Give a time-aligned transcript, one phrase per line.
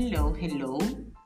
[0.00, 0.78] Hello, hello.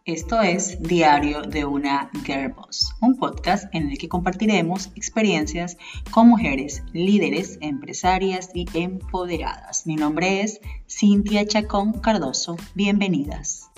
[0.06, 2.54] Esto es Diario de una Girl
[3.02, 5.76] un podcast en el que compartiremos experiencias
[6.10, 9.86] con mujeres líderes, empresarias y empoderadas.
[9.86, 10.58] Mi nombre es
[10.88, 12.56] Cintia Chacón Cardoso.
[12.74, 13.70] Bienvenidas.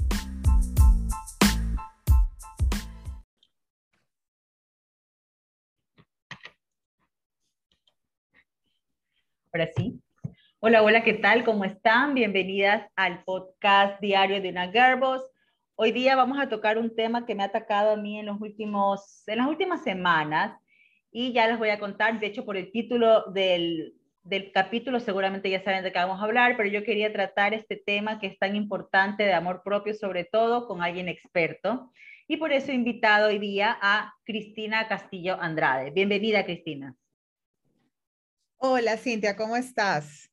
[9.53, 10.04] Ahora sí.
[10.67, 11.45] Hola, hola, ¿qué tal?
[11.45, 12.15] ¿Cómo están?
[12.15, 14.99] Bienvenidas al podcast diario de una Girl
[15.75, 18.41] Hoy día vamos a tocar un tema que me ha atacado a mí en, los
[18.41, 20.59] últimos, en las últimas semanas
[21.13, 25.51] y ya les voy a contar, de hecho por el título del, del capítulo seguramente
[25.51, 28.39] ya saben de qué vamos a hablar, pero yo quería tratar este tema que es
[28.39, 31.93] tan importante de amor propio, sobre todo con alguien experto.
[32.27, 35.91] Y por eso he invitado hoy día a Cristina Castillo Andrade.
[35.91, 36.97] Bienvenida, Cristina.
[38.57, 40.31] Hola Cintia, ¿cómo estás?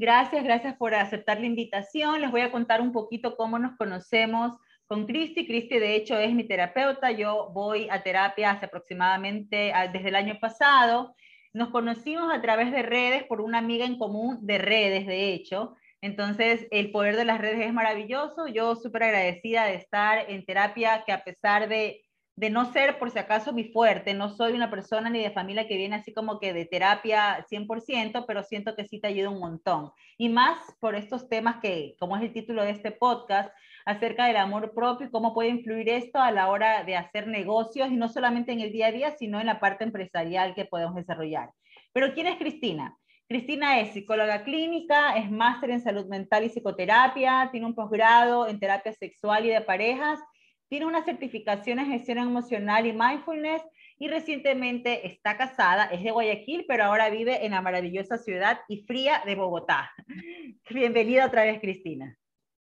[0.00, 2.20] Gracias, gracias por aceptar la invitación.
[2.20, 4.52] Les voy a contar un poquito cómo nos conocemos
[4.86, 5.44] con Cristi.
[5.44, 7.10] Cristi, de hecho, es mi terapeuta.
[7.10, 11.16] Yo voy a terapia hace aproximadamente ah, desde el año pasado.
[11.52, 15.74] Nos conocimos a través de redes por una amiga en común de redes, de hecho.
[16.00, 18.46] Entonces, el poder de las redes es maravilloso.
[18.46, 22.04] Yo súper agradecida de estar en terapia, que a pesar de
[22.38, 25.66] de no ser por si acaso mi fuerte, no soy una persona ni de familia
[25.66, 29.40] que viene así como que de terapia 100%, pero siento que sí te ayuda un
[29.40, 29.90] montón.
[30.16, 33.52] Y más por estos temas que, como es el título de este podcast,
[33.84, 37.90] acerca del amor propio y cómo puede influir esto a la hora de hacer negocios
[37.90, 40.94] y no solamente en el día a día, sino en la parte empresarial que podemos
[40.94, 41.50] desarrollar.
[41.92, 42.96] Pero ¿quién es Cristina?
[43.26, 48.60] Cristina es psicóloga clínica, es máster en salud mental y psicoterapia, tiene un posgrado en
[48.60, 50.20] terapia sexual y de parejas
[50.68, 53.62] tiene una certificación en gestión emocional y mindfulness
[53.98, 58.82] y recientemente está casada, es de Guayaquil, pero ahora vive en la maravillosa ciudad y
[58.82, 59.90] fría de Bogotá.
[60.70, 62.16] Bienvenida otra vez, Cristina.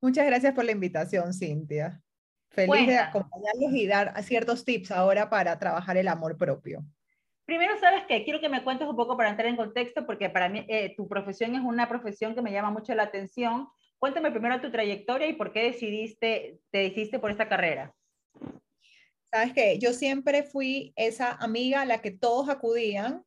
[0.01, 2.01] Muchas gracias por la invitación, Cintia.
[2.51, 6.85] Feliz de acompañarlos y dar ciertos tips ahora para trabajar el amor propio.
[7.45, 8.25] Primero, ¿sabes qué?
[8.25, 11.09] Quiero que me cuentes un poco para entrar en contexto, porque para mí eh, tu
[11.09, 15.35] profesión es una profesión que me llama mucho la atención Cuéntame primero tu trayectoria y
[15.35, 17.95] por qué decidiste, te decidiste por esta carrera.
[19.31, 23.25] Sabes que yo siempre fui esa amiga a la que todos acudían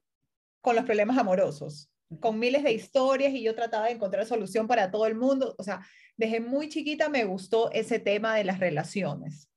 [0.62, 4.90] con los problemas amorosos, con miles de historias y yo trataba de encontrar solución para
[4.90, 5.56] todo el mundo.
[5.58, 9.51] O sea, desde muy chiquita me gustó ese tema de las relaciones.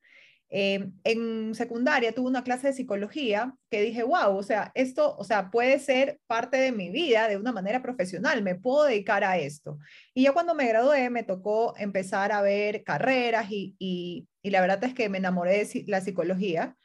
[0.56, 5.24] Eh, en secundaria tuve una clase de psicología que dije, wow, o sea, esto, o
[5.24, 9.36] sea, puede ser parte de mi vida de una manera profesional, me puedo dedicar a
[9.36, 9.80] esto.
[10.14, 14.84] Y ya cuando me gradué me tocó empezar a ver carreras y, y, la verdad
[14.84, 16.76] es que me enamoré de la psicología.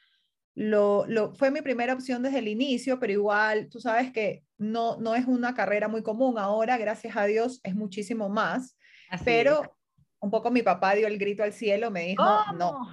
[0.55, 4.97] Lo, lo, fue mi primera opción desde el inicio, pero igual tú sabes que no,
[4.97, 8.75] no es una carrera muy común ahora, gracias a Dios es muchísimo más,
[9.23, 9.61] pero
[10.19, 12.25] un poco mi papá dio el grito al cielo, me dijo,
[12.57, 12.91] no,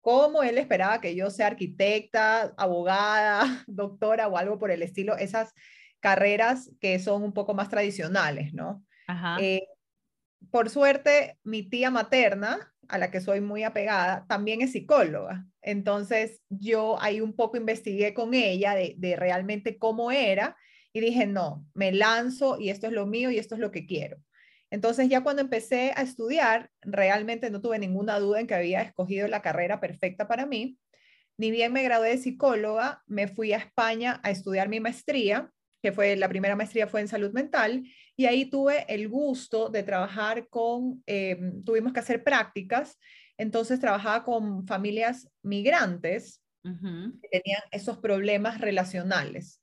[0.00, 5.52] cómo él esperaba que yo sea arquitecta, abogada, doctora o algo por el estilo, esas
[6.00, 8.84] carreras que son un poco más tradicionales, ¿no?
[9.40, 9.66] Eh,
[10.50, 15.46] por suerte, mi tía materna, a la que soy muy apegada, también es psicóloga.
[15.62, 20.56] Entonces, yo ahí un poco investigué con ella de, de realmente cómo era
[20.92, 23.86] y dije, no, me lanzo y esto es lo mío y esto es lo que
[23.86, 24.16] quiero.
[24.70, 29.26] Entonces ya cuando empecé a estudiar, realmente no tuve ninguna duda en que había escogido
[29.28, 30.78] la carrera perfecta para mí.
[31.36, 35.50] Ni bien me gradué de psicóloga, me fui a España a estudiar mi maestría,
[35.82, 37.84] que fue la primera maestría fue en salud mental,
[38.16, 42.98] y ahí tuve el gusto de trabajar con, eh, tuvimos que hacer prácticas,
[43.38, 49.59] entonces trabajaba con familias migrantes que tenían esos problemas relacionales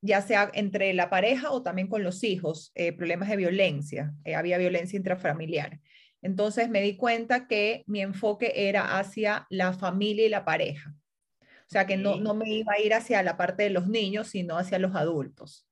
[0.00, 4.34] ya sea entre la pareja o también con los hijos, eh, problemas de violencia, eh,
[4.34, 5.80] había violencia intrafamiliar.
[6.22, 10.94] Entonces me di cuenta que mi enfoque era hacia la familia y la pareja.
[11.40, 14.28] O sea, que no, no me iba a ir hacia la parte de los niños,
[14.28, 15.68] sino hacia los adultos.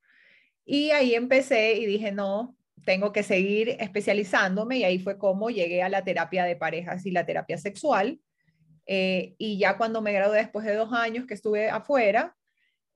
[0.65, 5.83] Y ahí empecé y dije, no, tengo que seguir especializándome y ahí fue como llegué
[5.83, 8.21] a la terapia de parejas y la terapia sexual.
[8.87, 12.37] Eh, y ya cuando me gradué después de dos años que estuve afuera,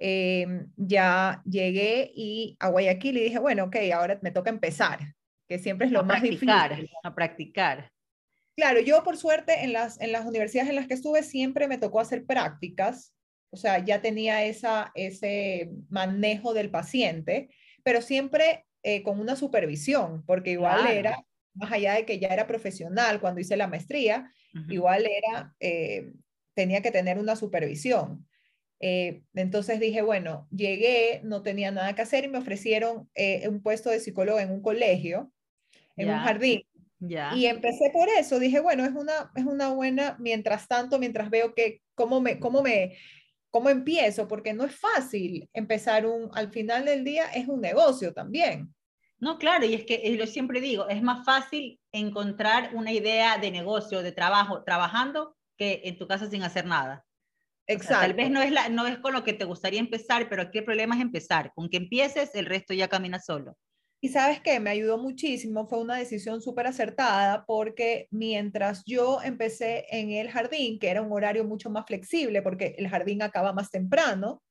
[0.03, 4.99] Em, ya llegué y a Guayaquil y dije, bueno, ok, ahora me toca empezar,
[5.47, 6.49] que siempre es lo más difícil.
[7.03, 7.93] A practicar.
[8.57, 11.77] Claro, yo por suerte en las, en las universidades en las que estuve siempre me
[11.77, 13.15] tocó hacer prácticas,
[13.51, 17.51] o sea, ya tenía esa, ese manejo del paciente,
[17.83, 21.23] pero siempre eh, con una supervisión, porque igual era,
[21.53, 24.33] más allá de que ya era profesional cuando hice la maestría,
[24.69, 26.15] igual era, eh,
[26.55, 28.27] tenía que tener una supervisión.
[28.81, 33.63] Eh, entonces dije, bueno, llegué, no tenía nada que hacer y me ofrecieron eh, un
[33.63, 35.31] puesto de psicólogo en un colegio,
[35.97, 36.63] en un jardín.
[37.35, 41.55] Y empecé por eso, dije, bueno, es una, es una buena, mientras tanto, mientras veo
[41.55, 42.97] que, cómo me, cómo me,
[43.51, 48.15] cómo empiezo, porque no es fácil empezar un, al final del día es un negocio
[48.15, 48.75] también.
[49.19, 53.51] No, claro, y es que lo siempre digo, es más fácil encontrar una idea de
[53.51, 57.05] negocio, de trabajo, trabajando, que en tu casa sin hacer nada.
[57.73, 58.07] Exacto.
[58.07, 60.59] tal vez no es, la, no es con lo que te gustaría empezar, pero aquí
[60.59, 61.53] el problema es empezar.
[61.55, 63.57] Con que empieces, el resto ya camina solo.
[64.03, 69.85] Y sabes que me ayudó muchísimo, fue una decisión súper acertada porque mientras yo empecé
[69.91, 73.71] en el jardín, que era un horario mucho más flexible porque el jardín acaba más
[73.71, 74.43] temprano,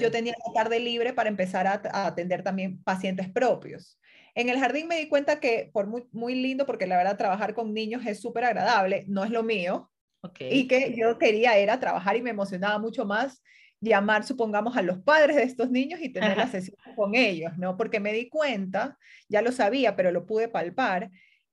[0.00, 3.98] yo tenía la tarde libre para empezar a, atender también pacientes propios.
[4.34, 7.52] En el jardín me di cuenta que, por muy, muy lindo, porque la verdad trabajar
[7.54, 9.90] con niños es súper agradable, no es lo mío,
[10.38, 13.42] y que yo quería era trabajar y me emocionaba mucho más
[13.80, 17.76] llamar, supongamos, a los padres de estos niños y tener la sesión con ellos, ¿no?
[17.76, 18.98] Porque me di cuenta,
[19.28, 21.10] ya lo sabía, pero lo pude palpar,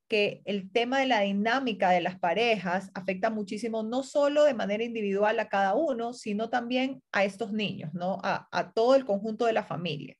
[0.07, 4.83] que el tema de la dinámica de las parejas afecta muchísimo, no solo de manera
[4.83, 8.19] individual a cada uno, sino también a estos niños, ¿no?
[8.23, 10.15] A, a todo el conjunto de la familia.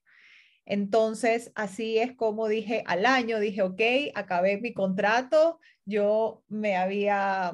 [0.65, 3.81] Entonces, así es como dije al año, dije, ok,
[4.15, 7.53] acabé mi contrato, yo me había,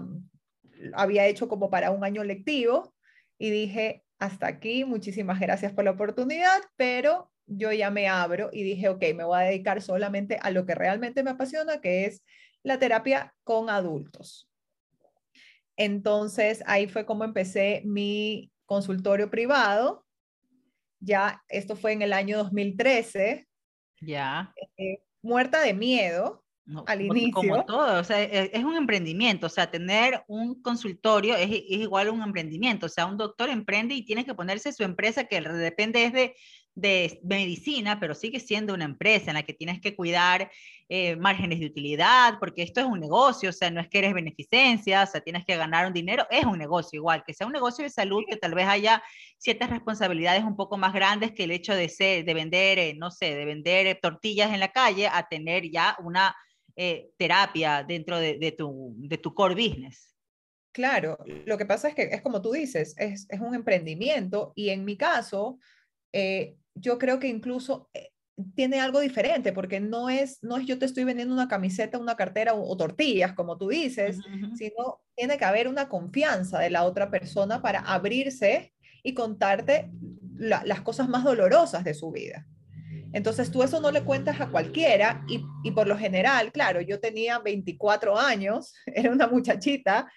[0.93, 2.93] había hecho como para un año lectivo
[3.37, 8.63] y dije, hasta aquí, muchísimas gracias por la oportunidad, pero yo ya me abro y
[8.63, 12.23] dije, ok, me voy a dedicar solamente a lo que realmente me apasiona, que es
[12.63, 14.49] la terapia con adultos.
[15.77, 20.05] Entonces, ahí fue como empecé mi consultorio privado.
[20.99, 23.47] Ya, esto fue en el año 2013.
[24.01, 24.53] Ya.
[24.77, 26.43] Eh, muerta de miedo,
[26.85, 27.33] al inicio.
[27.33, 31.63] Como todo, o sea, e, es, un emprendimiento, o sea, tener un consultorio es, es,
[31.67, 35.25] igual a un emprendimiento, o sea, un doctor emprende y tiene que ponerse su empresa
[35.25, 36.35] que depende es de
[36.79, 40.49] de medicina, pero sigue siendo una empresa en la que tienes que cuidar
[40.87, 44.13] eh, márgenes de utilidad, porque esto es un negocio, o sea, no es que eres
[44.13, 47.53] beneficencia, o sea, tienes que ganar un dinero, es un negocio igual, que sea un
[47.53, 49.03] negocio de salud, que tal vez haya
[49.37, 53.11] ciertas responsabilidades un poco más grandes que el hecho de, ser, de vender, eh, no
[53.11, 56.35] sé, de vender eh, tortillas en la calle a tener ya una
[57.17, 60.15] terapia dentro de, tu, de tu core business.
[60.71, 64.69] Claro, lo que pasa es que es como tú dices, es, es un emprendimiento y
[64.69, 65.59] en mi caso,
[66.13, 68.11] eh, yo creo que incluso eh,
[68.55, 72.15] tiene algo diferente, porque no es, no es yo te estoy vendiendo una camiseta, una
[72.15, 74.19] cartera o, tortillas, como tú dices,
[74.55, 78.73] sino tiene que haber una confianza de la otra persona para abrirse
[79.03, 79.91] y contarte
[80.37, 82.47] las cosas más dolorosas de su vida.
[83.13, 86.99] Entonces tú eso no le cuentas a cualquiera y, y por lo general, claro, yo
[86.99, 90.07] tenía 24 años, era una muchachita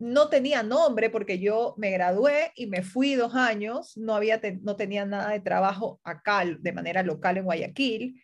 [0.00, 4.74] no tenía nombre porque yo me gradué y me fui dos años, no, había no
[4.74, 8.20] tenía nada de trabajo acá de manera local en Guayaquil,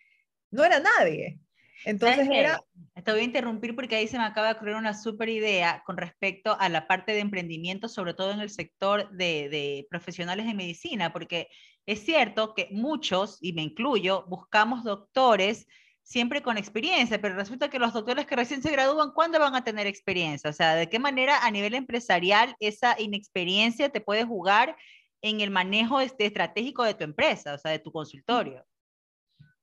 [0.49, 1.39] no era nadie.
[1.85, 2.59] Entonces era...
[3.03, 5.97] Te voy a interrumpir porque ahí se me acaba de ocurrir una súper idea con
[5.97, 10.53] respecto a la parte de emprendimiento, sobre todo en el sector de, de profesionales de
[10.53, 11.47] medicina, porque
[11.85, 15.67] es cierto que muchos, y me incluyo, buscamos doctores
[16.07, 19.65] siempre con experiencia, pero resulta que los doctores que recién se gradúan, ¿cuándo van a
[19.65, 20.49] tener experiencia?
[20.49, 24.77] O sea, ¿de qué manera a nivel empresarial esa inexperiencia te puede jugar
[25.21, 28.65] en el manejo este, estratégico de tu empresa, o sea, de tu consultorio?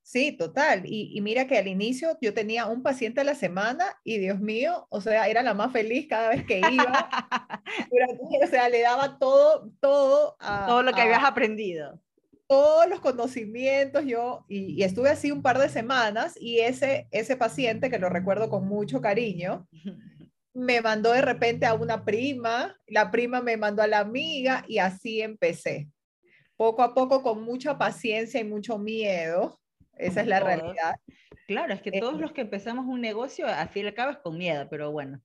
[0.05, 0.83] Sí, total.
[0.85, 4.87] Y, mira que al inicio yo tenía un paciente a la semana y Dios mío,
[4.91, 7.09] o sea, era la más feliz cada vez que iba.
[8.45, 10.67] o sea, le daba todo, todo a...
[10.67, 11.99] Todo lo que habías aprendido
[12.47, 17.89] todos los conocimientos, yo, y, estuve así un par de semanas, y ese, ese paciente,
[17.91, 19.67] que lo recuerdo con mucho cariño,
[20.53, 24.79] me mandó de repente a una prima, la prima me mandó a la amiga, y
[24.79, 25.89] así empecé.
[26.57, 29.59] Poco a poco, con mucha paciencia y mucho miedo,
[29.97, 30.95] esa es la realidad.
[31.47, 34.13] Claro, es que todos eh, los que empezamos un negocio, al fin y al cabo
[34.13, 35.21] es con miedo, pero bueno.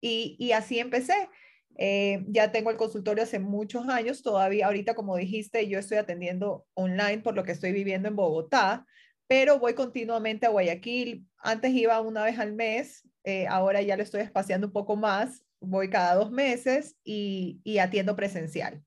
[0.00, 1.28] Y, y así empecé.
[1.76, 6.66] Eh, ya tengo el consultorio hace muchos años, todavía ahorita, como dijiste, yo estoy atendiendo
[6.74, 8.86] online por lo que estoy viviendo en Bogotá,
[9.26, 11.26] pero voy continuamente a Guayaquil.
[11.38, 15.44] Antes iba una vez al mes, eh, ahora ya lo estoy espaciando un poco más,
[15.60, 18.82] voy cada dos meses y, atiendo presencial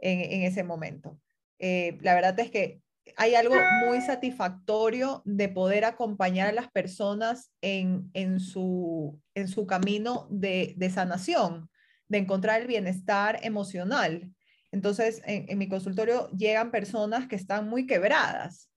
[0.00, 1.20] en, ese momento.
[1.60, 2.81] Eh, la verdad es que
[3.16, 3.54] hay algo
[3.86, 11.68] muy satisfactorio de poder acompañar a las personas en, su, en su camino de, sanación
[12.08, 14.30] de encontrar el bienestar emocional.
[14.70, 18.70] Entonces, en, mi consultorio llegan personas que están muy quebradas,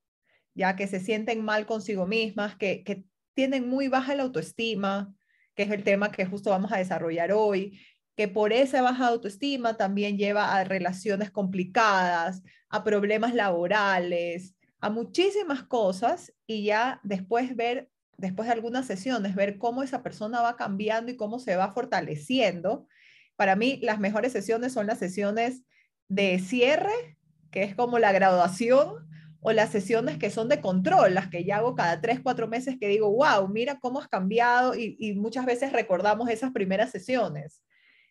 [0.53, 5.13] ya que se sienten mal consigo mismas, que, que tienen muy baja la autoestima,
[5.53, 7.79] que es el tema que justo vamos a desarrollar hoy,
[8.15, 15.63] que por esa baja autoestima también lleva a relaciones complicadas, a problemas laborales, a muchísimas
[15.63, 21.11] cosas y ya después ver después de algunas sesiones, ver cómo esa persona va cambiando
[21.11, 22.87] y cómo se va fortaleciendo.
[23.35, 25.63] Para mí, las mejores sesiones son las sesiones
[26.07, 27.17] de cierre,
[27.51, 29.05] que es como la graduación,
[29.47, 32.77] o las sesiones que son de control, las que ya hago cada tres, cuatro meses,
[32.79, 37.61] que digo, wow, mira cómo has cambiado y, muchas veces recordamos esas primeras sesiones.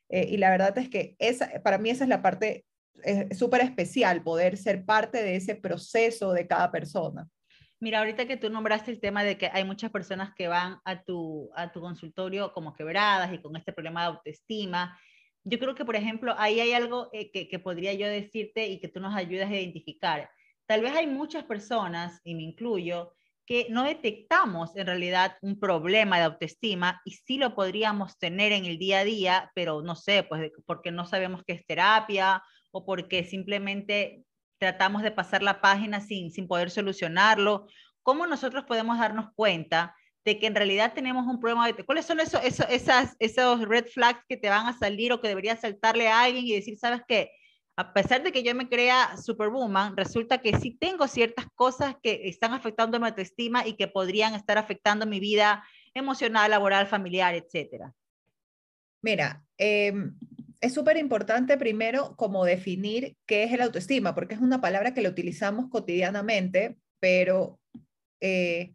[0.08, 2.64] Eh, y la verdad es que esa, para mí esa es la parte
[3.36, 7.28] súper especial, poder ser parte de ese proceso de cada persona.
[7.80, 11.02] Mira, ahorita que tú nombraste el tema de que hay muchas personas que van a
[11.02, 14.98] tu, a tu consultorio como quebradas y con este problema de autoestima,
[15.42, 18.78] yo creo que, por ejemplo, ahí hay algo eh, que, que podría yo decirte y
[18.78, 20.30] que tú nos ayudas a identificar
[20.66, 23.12] tal vez hay muchas personas, y me incluyo,
[23.46, 28.64] que no detectamos en realidad un problema de autoestima y sí lo podríamos tener en
[28.64, 32.86] el día a día, pero no sé, pues porque no sabemos qué es terapia o
[32.86, 34.24] porque simplemente
[34.58, 37.66] tratamos de pasar la página sin, sin poder solucionarlo.
[38.02, 41.66] ¿Cómo nosotros podemos darnos cuenta de que en realidad tenemos un problema?
[41.66, 45.20] De, ¿Cuáles son esos, esos, esas, esos red flags que te van a salir o
[45.20, 47.30] que deberías saltarle a alguien y decir, sabes qué?
[47.76, 52.28] A pesar de que yo me crea superwoman, resulta que sí tengo ciertas cosas que
[52.28, 57.92] están afectando mi autoestima y que podrían estar afectando mi vida emocional, laboral, familiar, etcétera.
[59.02, 60.16] Mira, em,
[60.60, 65.02] es súper importante primero como definir qué es el autoestima, porque es una palabra que
[65.02, 67.60] la utilizamos cotidianamente, pero
[68.20, 68.72] eh,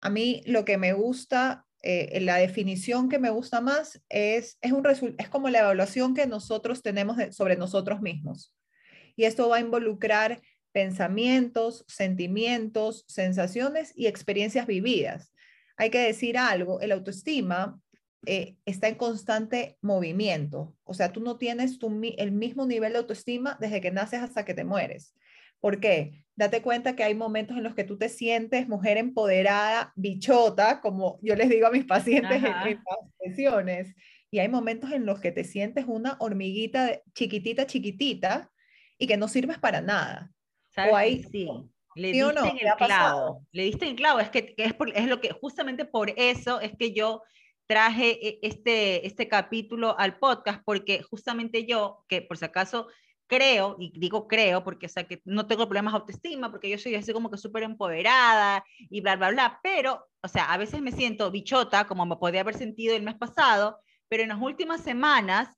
[0.00, 4.72] a mí lo que me gusta eh, la definición que me gusta más es, es,
[4.72, 4.84] un
[5.18, 8.54] es como la evaluación que nosotros tenemos sobre nosotros mismos.
[9.16, 10.40] Y esto va a involucrar
[10.72, 15.32] pensamientos, sentimientos, sensaciones y experiencias vividas.
[15.76, 17.80] Hay que decir algo, el autoestima
[18.26, 20.76] eh, está en constante movimiento.
[20.84, 21.78] O sea, tú no tienes
[22.16, 25.14] el mismo nivel de autoestima desde que naces hasta que te mueres.
[25.60, 26.24] ¿Por qué?
[26.38, 31.18] Date cuenta que hay momentos en los que tú te sientes mujer empoderada, bichota, como
[31.20, 32.78] yo les digo a mis pacientes en, las
[33.18, 33.96] sesiones,
[34.30, 38.52] y hay momentos en los que te sientes una hormiguita chiquitita, chiquitita,
[38.98, 40.30] y que no sirves para nada.
[40.76, 41.48] O hay, sí.
[41.96, 43.44] Le diste en el clavo.
[43.50, 44.20] Le diste en clavo.
[44.20, 47.24] Es que, es, es, lo que, justamente por eso es que yo
[47.66, 52.86] traje e, este, este capítulo al podcast, porque justamente yo, que por si acaso
[53.28, 56.78] creo, y digo creo porque, o sea, que no tengo problemas de autoestima, porque yo
[56.78, 60.80] soy así como que súper empoderada y bla, bla, bla, pero, o sea, a veces
[60.80, 64.80] me siento bichota, como me podía haber sentido el mes pasado, pero en las últimas
[64.82, 65.50] semanas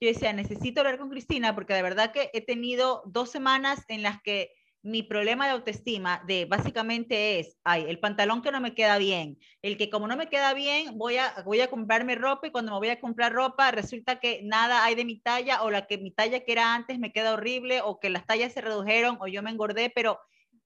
[0.00, 4.02] yo decía, necesito hablar con Cristina, porque de verdad que he tenido dos semanas en
[4.02, 4.50] las que
[4.82, 9.38] mi problema de autoestima de básicamente es, ay, el pantalón que no me queda bien,
[9.62, 12.72] el que como no me queda bien, voy a, voy a comprarme ropa y cuando
[12.72, 15.98] me voy a comprar ropa resulta que nada hay de mi talla o la que
[15.98, 19.26] mi talla que era antes me queda horrible o que las tallas se redujeron o
[19.26, 20.20] yo me engordé, pero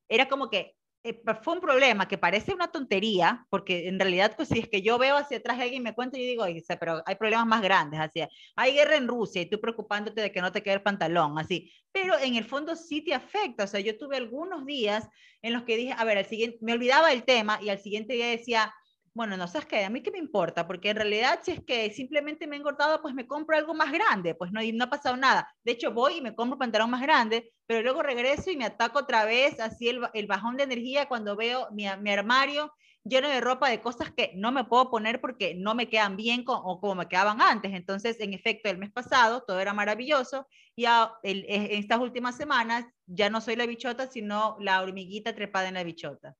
[0.09, 4.49] era como que eh, fue un problema que parece una tontería, porque en realidad, pues
[4.49, 6.45] si es que yo veo hacia atrás y alguien me cuenta, yo digo,
[6.79, 8.23] pero hay problemas más grandes, así,
[8.55, 11.73] hay guerra en Rusia y tú preocupándote de que no te quede el pantalón, así,
[11.91, 15.09] pero en el fondo sí te afecta, o sea, yo tuve algunos días
[15.43, 18.15] en los que dije, a ver, al siguiente, me olvidaba el tema y al siguiente
[18.15, 18.73] día decía,
[19.15, 21.91] bueno, no sabes qué, a mí qué me importa, porque en realidad si es que
[21.91, 25.17] simplemente me he engordado, pues me compro algo más grande, pues no, no ha pasado
[25.17, 25.49] nada.
[25.65, 29.01] De hecho, voy y me compro pantalón más grande, pero luego regreso y me ataco
[29.01, 32.73] otra vez, así el, el bajón de energía cuando veo mi, mi, armario
[33.05, 36.45] lleno de ropa de cosas que no me puedo poner porque no me quedan bien
[36.47, 37.73] o como me quedaban antes.
[37.75, 43.29] Entonces, en efecto, el mes pasado todo era maravilloso y en estas últimas semanas ya
[43.29, 46.37] no soy la bichota, sino la hormiguita trepada en la bichota.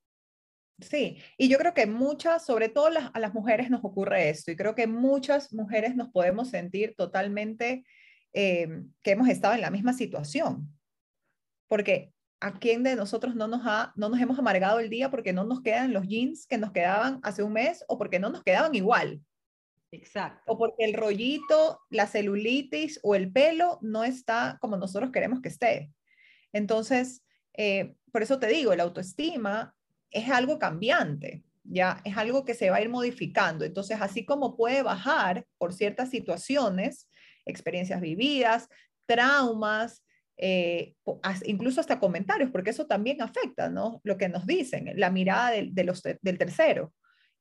[0.81, 4.57] Sí, y yo creo que muchas, sobre todo a las mujeres nos ocurre esto, y
[4.57, 7.85] creo que muchas mujeres nos podemos sentir totalmente
[8.33, 8.69] eh,
[9.03, 10.69] que hemos estado en la misma situación,
[11.69, 15.33] porque a quién de nosotros no nos, ha, no nos hemos amargado el día porque
[15.33, 18.43] no nos quedan los jeans que nos quedaban hace un mes o porque no nos
[18.43, 19.21] quedaban igual.
[19.93, 20.43] Exacto.
[20.47, 25.51] O porque el rollito, la celulitis o el pelo no está como nosotros queremos que
[25.51, 25.93] esté.
[26.53, 27.23] Entonces,
[27.57, 29.77] eh, por eso te digo, la autoestima
[30.13, 33.65] es algo cambiante, ya es algo que se va a ir modificando.
[33.65, 37.09] Entonces, así como puede bajar por ciertas situaciones,
[37.45, 38.69] experiencias vividas,
[39.07, 40.05] traumas,
[40.37, 40.95] eh,
[41.45, 44.01] incluso hasta comentarios, porque eso también afecta, ¿no?
[44.05, 46.93] Lo que nos dicen, la mirada de, los, del tercero.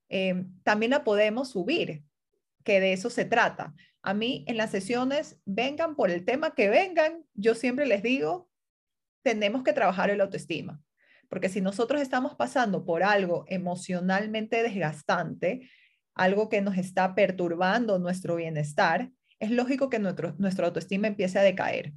[0.09, 2.03] Eh, también la podemos subir,
[2.63, 3.73] que de eso se trata.
[4.03, 8.49] A mí en las sesiones, vengan por el tema que vengan, yo siempre les digo,
[9.23, 10.81] tenemos que trabajar el autoestima.
[11.31, 15.69] Porque si nosotros estamos pasando por algo emocionalmente desgastante,
[16.13, 19.09] algo que nos está perturbando nuestro bienestar,
[19.39, 21.93] es lógico que nuestro, nuestra autoestima empiece a decaer.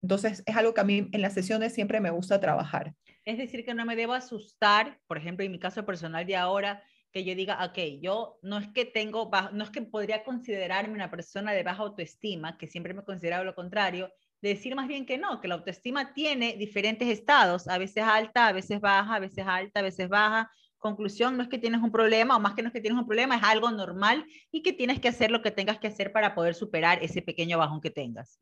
[0.00, 2.94] Entonces, es algo que a mí en las sesiones siempre me gusta trabajar.
[3.24, 6.84] Es decir, que no me debo asustar, por ejemplo, en mi caso personal de ahora,
[7.10, 11.10] que yo diga, ok, yo no es que tengo, no es que podría considerarme una
[11.10, 15.18] persona de baja autoestima, que siempre me he considerado lo contrario, decir más bien que
[15.18, 19.44] no, que la autoestima tiene diferentes estados, a veces alta, a veces baja, a veces
[19.46, 20.50] alta, a veces baja.
[20.78, 23.06] Conclusión, no es que tienes un problema, o más que no es que tienes un
[23.06, 26.34] problema, es algo normal y que tienes que hacer lo que tengas que hacer para
[26.34, 28.40] poder superar ese pequeño bajón que tengas.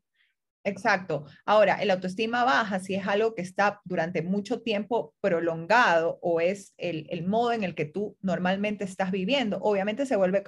[0.65, 1.25] Exacto.
[1.45, 6.73] Ahora, el autoestima baja, si es algo que está durante mucho tiempo prolongado o es
[6.77, 10.43] el, modo en el que tú normalmente estás viviendo, obviamente se vuelve,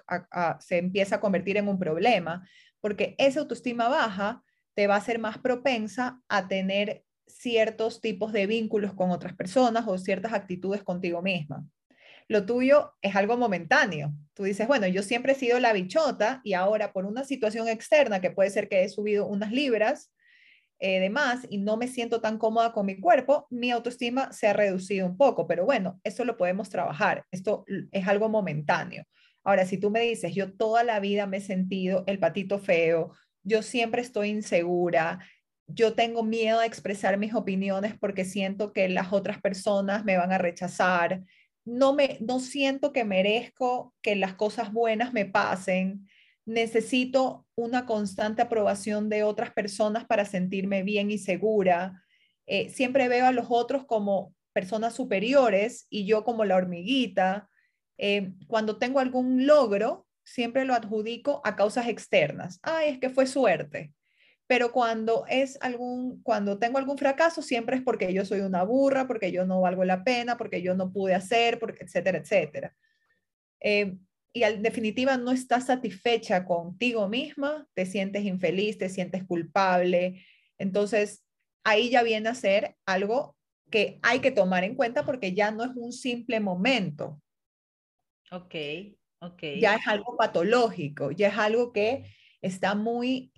[0.60, 2.48] se empieza a convertir en un problema,
[2.82, 4.44] porque esa autoestima baja
[4.78, 9.86] te va a ser más propensa a tener ciertos tipos de vínculos con otras personas
[9.88, 11.66] o ciertas actitudes contigo misma
[12.28, 14.14] lo tuyo es algo momentáneo.
[14.34, 18.20] Tú dices, bueno, yo siempre he sido la bichota y ahora por una situación externa
[18.20, 20.12] que puede ser que he subido unas libras
[20.80, 24.48] eh, de más y no me siento tan cómoda con mi cuerpo, mi autoestima se
[24.48, 27.26] ha reducido un poco, pero bueno, eso lo podemos trabajar.
[27.32, 29.06] Esto es algo momentáneo.
[29.44, 33.14] Ahora, si tú me dices, yo toda la vida me he sentido el patito feo,
[33.48, 35.20] yo siempre estoy insegura,
[35.68, 40.32] yo tengo miedo a expresar mis opiniones porque siento que las otras personas me van
[40.32, 41.24] a rechazar,
[41.66, 46.08] no, me, no siento que merezco que las cosas buenas me pasen,
[46.46, 52.02] necesito una constante aprobación de otras personas para sentirme bien y segura.
[52.46, 57.50] Eh, siempre veo a los otros como personas superiores y yo como la hormiguita.
[57.98, 62.60] Eh, cuando tengo algún logro, siempre lo adjudico a causas externas.
[62.62, 63.94] Ay, es que fue suerte
[64.48, 69.06] pero cuando es algún, cuando tengo algún fracaso, siempre es porque yo soy una burra,
[69.06, 72.76] porque yo no valgo la pena, porque yo no pude hacer, porque, etcétera, etcétera.
[73.60, 73.98] Eh,
[74.32, 80.24] y en definitiva no estás satisfecha contigo misma, te sientes infeliz, te sientes culpable.
[80.58, 81.26] Entonces,
[81.66, 83.36] ahí ya viene a ser algo
[83.70, 87.22] que hay que tomar en cuenta porque ya no es un simple momento.
[88.32, 88.56] Ok,
[89.20, 89.44] ok.
[89.60, 92.06] Ya es algo patológico, ya es algo que
[92.42, 93.32] está muy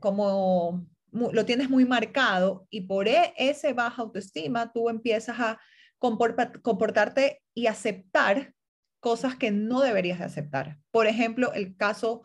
[0.00, 5.60] como lo tienes muy marcado y por e, ese baja autoestima tú empiezas a
[5.98, 8.54] comportarte y aceptar
[9.00, 10.78] cosas que no deberías de aceptar.
[10.90, 12.24] Por ejemplo, el caso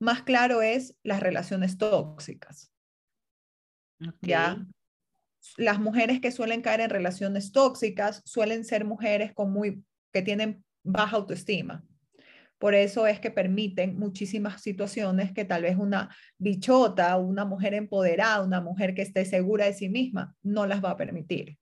[0.00, 2.72] más claro es las relaciones tóxicas.
[4.22, 4.66] ¿Ya?
[5.56, 10.64] Las mujeres que suelen caer en relaciones tóxicas suelen ser mujeres con muy, que tienen
[10.82, 11.84] baja autoestima.
[12.60, 18.44] Por eso es que permiten muchísimas situaciones que tal vez una bichota, una mujer empoderada,
[18.44, 21.56] una mujer que esté segura de sí misma, no las va a permitir.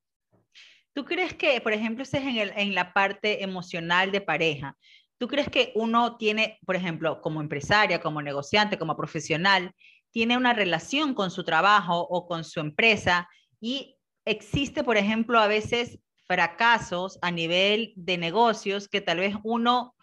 [0.92, 4.76] ¿Tú crees que, por ejemplo, es en, en la parte emocional de pareja?
[5.18, 9.72] ¿Tú crees que uno tiene, por ejemplo, como empresaria, como negociante, como profesional,
[10.10, 13.28] tiene una relación con su trabajo o con su empresa
[13.60, 19.94] y existe, por ejemplo, a veces fracasos a nivel de negocios que tal vez uno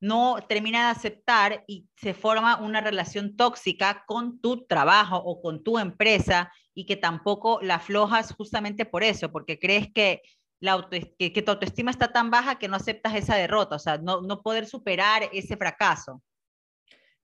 [0.00, 5.62] no termina de aceptar y se forma una relación tóxica con tu trabajo o con
[5.62, 10.22] tu empresa y que tampoco la aflojas justamente por eso, porque crees que,
[10.58, 14.22] la que, tu autoestima está tan baja que no aceptas esa derrota, o sea, no,
[14.22, 16.22] no poder superar ese fracaso.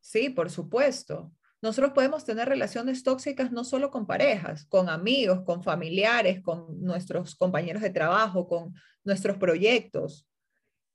[0.01, 1.33] Sí, por supuesto.
[1.63, 7.35] Nosotros podemos tener relaciones tóxicas no solo con parejas, con amigos, con familiares, con nuestros
[7.35, 10.29] compañeros de trabajo, con nuestros proyectos.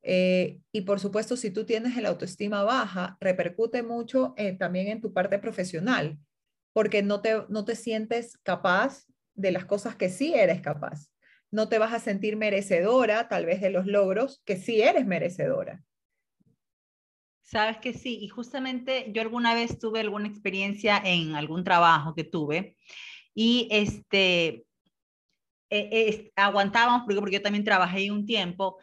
[0.03, 5.01] Eh, y por supuesto, si tú tienes el autoestima baja, repercute mucho eh, también en
[5.01, 6.17] tu parte profesional,
[6.73, 11.11] porque no te, no te sientes capaz de las cosas que sí eres capaz.
[11.51, 15.83] No te vas a sentir merecedora tal vez de los logros que sí eres merecedora.
[17.43, 22.23] Sabes que sí, y justamente yo alguna vez tuve alguna experiencia en algún trabajo que
[22.23, 22.77] tuve
[23.33, 24.65] y este,
[25.69, 28.77] eh, aguantábamos, porque, porque yo también trabajé un tiempo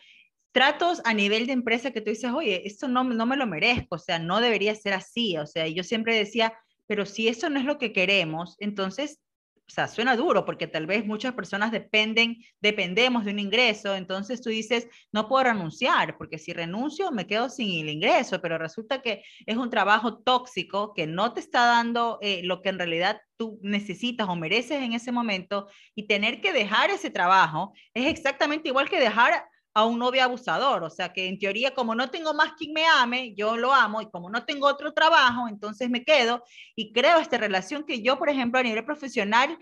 [0.52, 3.96] tratos a nivel de empresa que tú dices, oye, esto no, no me lo merezco,
[3.96, 6.54] o sea, no debería ser así, o sea, yo siempre decía,
[6.86, 9.20] pero si eso no es lo que queremos, entonces,
[9.54, 14.40] o sea, suena duro porque tal vez muchas personas dependen, dependemos de un ingreso, entonces
[14.40, 19.02] tú dices, no puedo renunciar, porque si renuncio me quedo sin el ingreso, pero resulta
[19.02, 23.20] que es un trabajo tóxico que no te está dando eh, lo que en realidad
[23.36, 28.70] tú necesitas o mereces en ese momento y tener que dejar ese trabajo es exactamente
[28.70, 29.44] igual que dejar
[29.78, 30.82] a un novio abusador.
[30.82, 34.02] O sea que en teoría, como no tengo más quien me ame, yo lo amo
[34.02, 36.42] y como no tengo otro trabajo, entonces me quedo
[36.74, 39.56] y creo esta relación que yo, por ejemplo, a nivel profesional,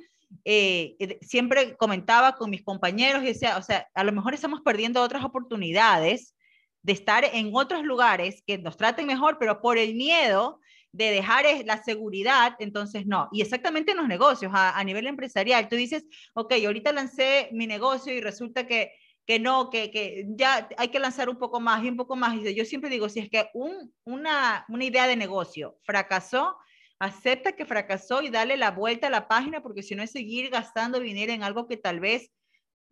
[0.44, 4.62] eh, eh, siempre comentaba con mis compañeros y decía, o sea, a lo mejor estamos
[4.62, 6.34] perdiendo otras oportunidades
[6.82, 10.60] de estar en otros lugares que nos traten mejor, pero por el miedo
[10.92, 13.28] de dejar la seguridad, entonces no.
[13.32, 17.66] Y exactamente en los negocios, a, a nivel empresarial, tú dices, ok, ahorita lancé mi
[17.66, 18.92] negocio y resulta que
[19.26, 22.38] que no, que, que ya hay que lanzar un poco más y un poco más.
[22.54, 26.56] Yo siempre digo, si es que un, una, una idea de negocio fracasó,
[27.00, 30.50] acepta que fracasó y dale la vuelta a la página, porque si no es seguir
[30.50, 32.30] gastando dinero en algo que tal vez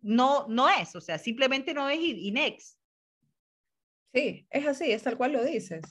[0.01, 2.33] no, no es, o sea, simplemente no es y.
[4.13, 5.81] Sí, es así, es tal cual lo dices.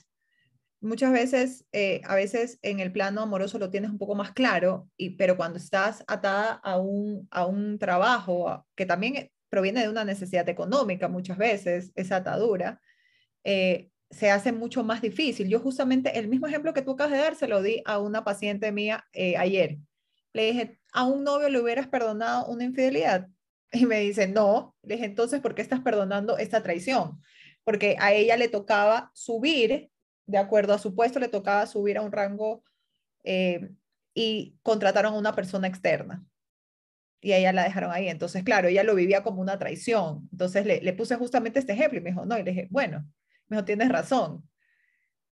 [0.79, 4.87] Muchas veces, eh, a veces en el plano amoroso lo tienes un poco más claro,
[4.95, 10.03] y, pero cuando estás atada a un, a un trabajo que también proviene de una
[10.03, 12.81] necesidad económica muchas veces, esa atadura,
[13.45, 15.47] eh, se hace mucho más difícil.
[15.47, 18.25] Yo justamente el mismo ejemplo que tú acabas de dar se lo di a una
[18.25, 19.77] paciente mía eh, ayer.
[20.33, 23.29] Le dije, ¿a un novio le hubieras perdonado una infidelidad?
[23.71, 24.75] Y me dice, no.
[24.83, 27.21] Le dije, entonces, ¿por qué estás perdonando esta traición?
[27.63, 29.89] Porque a ella le tocaba subir,
[30.25, 32.61] de acuerdo a su puesto, le tocaba subir a un rango
[33.23, 33.69] eh,
[34.13, 36.25] y contrataron a una persona externa.
[37.21, 38.07] Y ella la dejaron ahí.
[38.07, 40.27] Entonces, claro, ella lo vivía como una traición.
[40.31, 42.37] Entonces le, le puse justamente este ejemplo y me dijo, no.
[42.37, 43.05] Y le dije, bueno,
[43.47, 44.47] me dijo, tienes razón.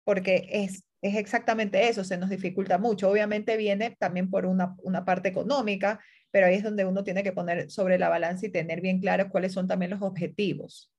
[0.04, 3.10] Porque es, es exactamente eso, se nos dificulta mucho.
[3.10, 6.00] Obviamente viene también por una, una parte económica
[6.32, 9.30] pero ahí es donde uno tiene que poner sobre la balanza y tener bien claro
[9.30, 10.92] cuáles son también los objetivos.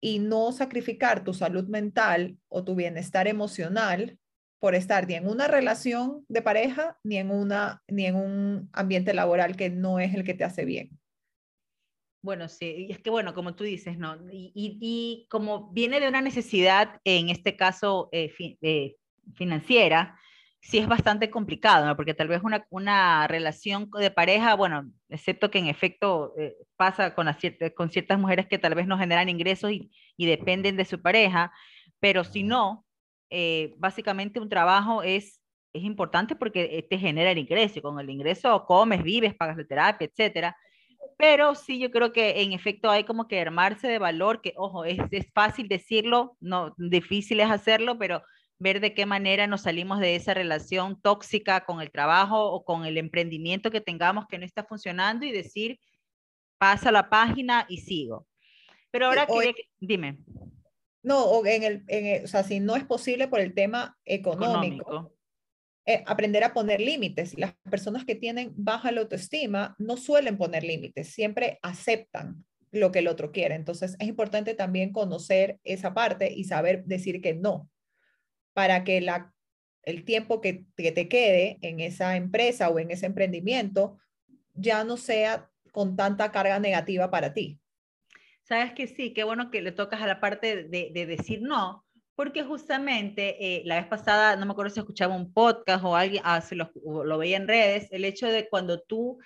[0.00, 4.18] Y no sacrificar tu salud mental o tu bienestar emocional
[4.60, 9.14] por estar ni en una relación de pareja ni en, una, ni en un ambiente
[9.14, 10.90] laboral que no es el que te hace bien.
[12.22, 14.14] Bueno, sí, y es que bueno, como tú dices, ¿no?
[14.30, 18.96] Y, y, como viene de una necesidad, en este caso eh, eh,
[19.34, 20.18] financiera,
[20.60, 21.96] sí es bastante complicado, ¿no?
[21.96, 27.14] porque tal vez una, una relación de pareja, bueno, excepto que en efecto eh, pasa
[27.14, 27.26] con,
[27.74, 31.50] con ciertas mujeres que tal vez no generan ingresos y, y dependen de su pareja,
[32.00, 32.84] pero si no,
[33.30, 35.40] eh, básicamente un trabajo es,
[35.72, 39.64] es importante porque eh, te genera el ingreso, con el ingreso comes, vives, pagas la
[39.64, 40.56] terapia, etcétera.
[41.16, 44.84] Pero sí, yo creo que en efecto hay como que armarse de valor, que ojo,
[44.84, 48.22] es, es fácil decirlo, no, difícil es hacerlo, pero
[48.58, 52.84] ver de qué manera nos salimos de esa relación tóxica con el trabajo o con
[52.84, 55.80] el emprendimiento que tengamos que no está funcionando y decir,
[56.58, 58.26] pasa la página y sigo.
[58.90, 59.26] Pero ahora
[59.78, 60.18] dime.
[61.02, 65.14] No, o, en el, o sea, si no es posible por el tema económico,
[65.86, 67.38] eh, aprender a poner límites.
[67.38, 73.08] Las personas que tienen baja autoestima no suelen poner límites, siempre aceptan lo que el
[73.08, 73.54] otro quiere.
[73.54, 77.68] Entonces es importante también conocer esa parte y saber decir que no
[78.52, 79.32] para que la,
[79.82, 83.98] el tiempo que, te quede en esa empresa o en ese emprendimiento
[84.54, 87.59] ya no sea con tanta carga negativa para ti.
[88.50, 91.84] Sabes que sí, qué bueno que le tocas a la parte de, decir no,
[92.16, 96.20] porque justamente eh, la vez pasada, no me acuerdo si escuchaba un podcast o alguien,
[96.26, 96.68] ah, lo,
[97.04, 99.18] lo, veía en redes, el hecho de cuando tú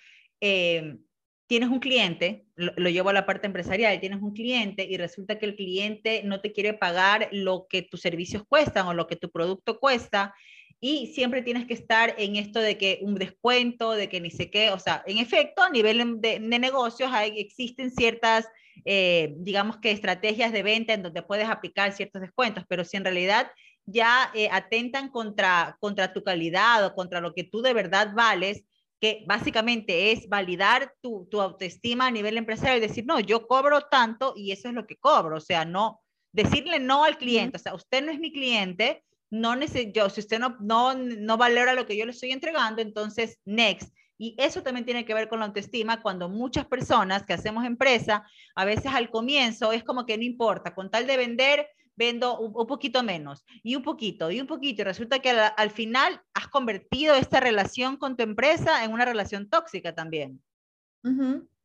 [0.42, 0.98] eh,
[1.46, 5.46] tienes un cliente, lo, llevo a la parte empresarial, tienes un cliente y resulta que
[5.46, 9.30] el cliente no te quiere pagar lo que tus servicios cuestan o lo que tu
[9.30, 10.34] producto cuesta
[10.80, 14.50] y siempre tienes que estar en esto de que un descuento, de que ni sé
[14.50, 18.46] qué, o sea, en efecto, a nivel de, negocios hay, existen ciertas,
[18.84, 23.04] eh, digamos que estrategias de venta en donde puedes aplicar ciertos descuentos, pero si en
[23.04, 23.50] realidad
[23.86, 28.64] ya eh, atentan contra, contra tu calidad o contra lo que tú de verdad vales,
[29.00, 33.82] que básicamente es validar tu, tu autoestima a nivel empresarial y decir, no, yo cobro
[33.82, 36.00] tanto y eso es lo que cobro, o sea, no,
[36.32, 39.54] decirle no al cliente, o sea, usted no es mi cliente, no
[39.92, 43.92] yo, si usted no, no, no valora lo que yo le estoy entregando, entonces, next.
[44.16, 48.24] Y eso también tiene que ver con la autoestima, cuando muchas personas que hacemos empresa,
[48.54, 52.66] a veces al comienzo es como que no importa, con tal de vender, vendo un,
[52.66, 54.82] poquito menos y un poquito y un poquito.
[54.82, 59.48] Y resulta que al, final has convertido esta relación con tu empresa en una relación
[59.48, 60.42] tóxica también.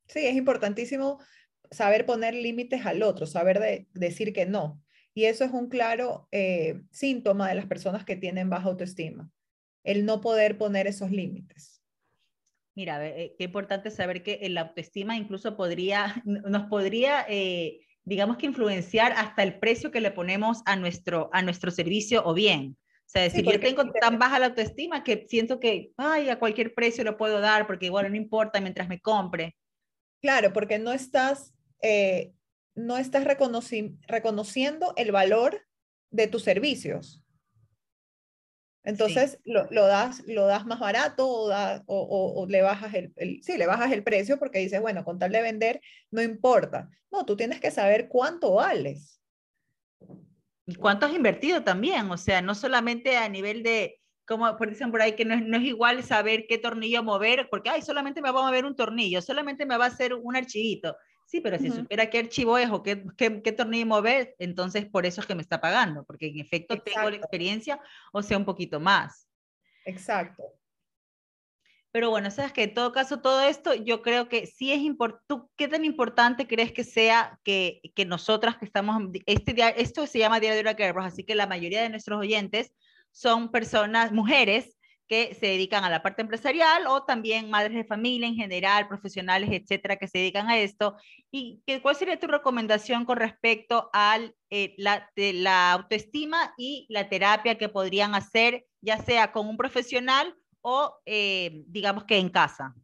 [0.07, 1.19] Sí, es importantísimo
[1.71, 4.81] saber poner límites al otro, saber decir que no.
[5.13, 9.29] Y eso es un claro eh, síntoma de las personas que tienen baja autoestima,
[9.83, 11.78] el no poder poner esos límites.
[12.79, 18.45] Mira, eh, qué importante saber que la autoestima incluso podría, nos podría eh, digamos que
[18.45, 22.77] influenciar hasta el precio que le ponemos a nuestro, a nuestro servicio o bien.
[22.79, 26.73] O sea, decir, yo tengo tan baja la autoestima que siento que, ay, a cualquier
[26.73, 29.57] precio lo puedo dar porque, bueno, no importa mientras me compre.
[30.21, 32.31] Claro, porque no estás, eh,
[32.75, 35.67] no estás reconociendo el valor
[36.11, 37.21] de tus servicios.
[38.83, 41.51] Entonces lo, das, lo das más barato o,
[41.87, 43.13] o, le bajas el,
[43.43, 46.89] sí, le bajas el precio porque dices, bueno, con tal de vender no importa.
[47.11, 49.21] No, tú tienes que saber cuánto vales.
[50.65, 54.91] Y cuánto has invertido también, o sea, no solamente a nivel de, como por dicen
[54.91, 58.21] por ahí, que no es, no es igual saber qué tornillo mover, porque, ay, solamente
[58.21, 60.95] me va a mover un tornillo, solamente me va a hacer un archivito,
[61.29, 65.05] Sí, pero si supiera qué archivo es o qué, qué, qué, tornillo mover, entonces por
[65.05, 67.79] eso es que me está pagando, porque en efecto tengo la experiencia
[68.11, 69.27] o sea un poquito más.
[69.85, 70.41] Exacto.
[71.91, 75.45] Pero bueno, sabes que en todo caso todo esto yo creo que sí es importante.
[75.55, 80.39] ¿Qué tan importante crees que sea que, que nosotras que estamos, este esto se llama
[80.39, 82.73] Diario de una así que la mayoría de nuestros oyentes
[83.11, 84.78] son personas, mujeres
[85.09, 89.49] que se dedican a la parte empresarial o también madres de familia en general, profesionales,
[89.51, 90.97] etcétera, que se dedican a esto.
[91.31, 94.19] ¿Y qué, cuál sería tu recomendación con respecto a
[94.51, 100.35] eh, la, la autoestima y la terapia que podrían hacer, ya sea con un profesional
[100.61, 102.75] o eh, digamos que en casa?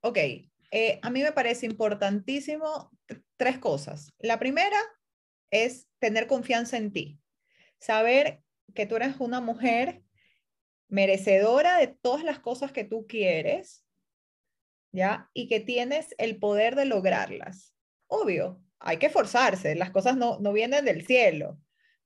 [0.00, 2.90] Ok, eh, a mí me parece importantísimo
[3.36, 4.12] tres cosas.
[4.18, 4.78] La primera
[5.52, 7.20] es tener confianza en ti,
[7.78, 8.42] saber
[8.74, 10.02] que tú eres una mujer
[10.88, 13.84] merecedora de todas las cosas que tú quieres,
[14.92, 15.30] ¿ya?
[15.34, 17.74] Y que tienes el poder de lograrlas.
[18.06, 21.58] Obvio, hay que forzarse, las cosas no, no vienen del cielo,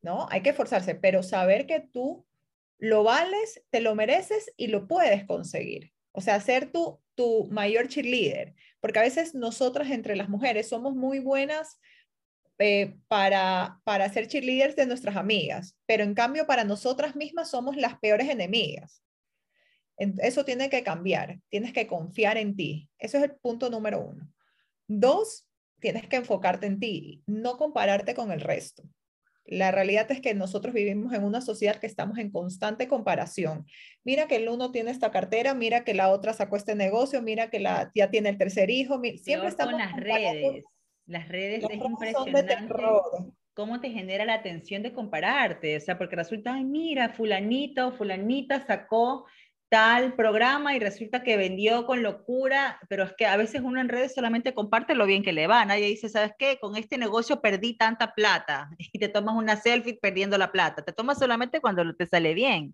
[0.03, 0.27] ¿no?
[0.31, 2.27] Hay que forzarse, pero saber que tú
[2.79, 5.93] lo vales, te lo mereces y lo puedes conseguir.
[6.13, 10.95] O sea, ser tu, tu mayor cheerleader, porque a veces nosotras entre las mujeres somos
[10.95, 11.79] muy buenas
[12.63, 17.75] eh, para, para ser cheerleaders de nuestras amigas, pero en cambio para nosotras mismas somos
[17.75, 19.03] las peores enemigas.
[19.97, 22.91] Eso tiene que cambiar, tienes que confiar en ti.
[22.99, 24.31] Eso es el punto número uno.
[24.87, 25.47] Dos,
[25.79, 28.83] tienes que enfocarte en ti, no compararte con el resto.
[29.47, 33.65] La realidad es que nosotros vivimos en una sociedad que estamos en constante comparación.
[34.05, 37.49] Mira que el uno tiene esta cartera, mira que la otra sacó este negocio, mira
[37.49, 39.01] que la ya tiene el tercer hijo.
[39.17, 40.65] Siempre estamos con las redes.
[41.11, 42.57] Las redes es impresionante
[43.53, 45.77] cómo te genera la atención de compararte.
[45.77, 49.27] O sea, porque resulta, ay, mira, fulanito, fulanita sacó
[49.69, 53.89] tal programa y resulta que vendió con locura, pero es que a veces uno en
[53.89, 55.65] redes solamente comparte lo bien que le va.
[55.65, 56.59] Nadie dice, ¿sabes qué?
[56.61, 60.85] Con este negocio perdí tanta plata y te tomas una selfie perdiendo la plata.
[60.85, 62.73] Te tomas solamente cuando te sale bien.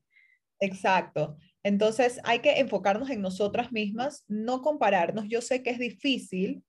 [0.61, 1.38] Exacto.
[1.62, 5.25] Entonces hay que enfocarnos en nosotras mismas, no compararnos.
[5.27, 6.62] Yo sé que es difícil,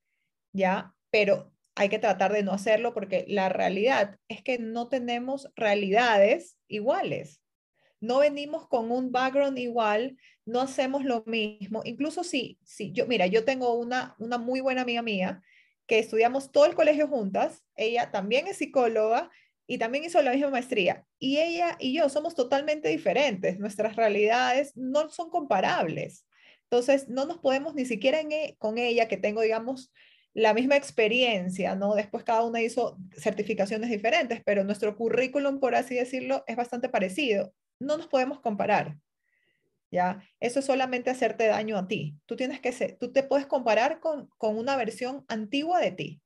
[0.53, 0.93] ¿ya?
[1.11, 6.57] Pero hay que tratar de no hacerlo porque la realidad es que no tenemos realidades
[6.67, 7.41] iguales
[7.99, 11.81] no venimos con un background igual, no hacemos lo mismo.
[11.83, 15.41] Incluso si, si yo, mira, yo tengo una, una muy buena amiga mía
[15.87, 19.31] que estudiamos todo el colegio juntas, ella también es psicóloga
[19.65, 21.05] y también hizo la misma maestría.
[21.17, 26.25] Y ella y yo somos totalmente diferentes, nuestras realidades no son comparables.
[26.63, 29.93] Entonces, no nos podemos ni siquiera e, con ella, que tengo, digamos,
[30.37, 31.95] la misma experiencia, ¿no?
[31.95, 37.53] Después cada una hizo certificaciones diferentes, pero nuestro currículum, por así decirlo, es bastante parecido
[37.79, 38.97] no nos podemos comparar.
[39.89, 40.21] ¿Ya?
[40.39, 42.15] Eso es solamente hacerte daño a ti.
[42.25, 46.21] Tú tienes que ser, tú te puedes comparar con, una versión antigua de ti.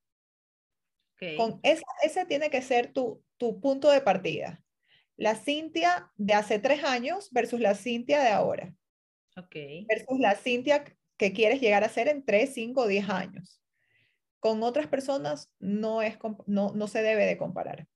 [1.36, 4.60] Con ese tiene que ser tu, tu punto de partida.
[5.16, 8.74] La Cintia de hace tres años versus la Cintia de ahora.
[9.36, 9.86] Okay.
[9.88, 10.82] Versus la Cintia
[11.16, 13.62] que quieres llegar a ser en tres, cinco, diez años.
[14.42, 17.86] Con otras personas no, es, no, no se debe de comparar.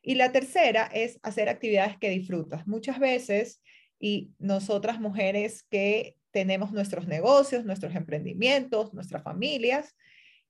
[0.00, 2.68] Y la tercera es hacer actividades que disfrutas.
[2.68, 3.60] Muchas veces,
[3.98, 9.96] y nosotras mujeres que tenemos nuestros negocios, nuestros emprendimientos, nuestras familias,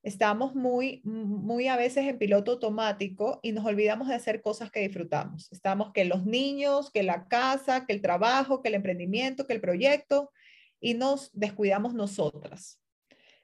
[0.02, 4.80] estamos muy, muy a veces en piloto automático y nos olvidamos de hacer cosas que
[4.80, 5.50] disfrutamos.
[5.50, 9.62] Estamos que los niños, que la casa, que el trabajo, que el emprendimiento, que el
[9.62, 10.30] proyecto,
[10.78, 12.82] y nos descuidamos nosotras.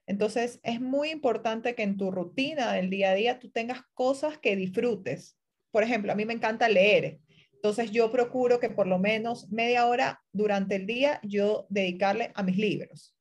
[0.06, 4.38] Entonces, es muy importante que en tu rutina del día a día tú tengas cosas
[4.38, 5.38] que disfrutes,
[5.74, 7.18] por ejemplo, a mí me encanta leer.
[7.54, 12.44] Entonces yo procuro que por lo menos media hora durante el día yo dedicarle a
[12.44, 13.16] mis libros.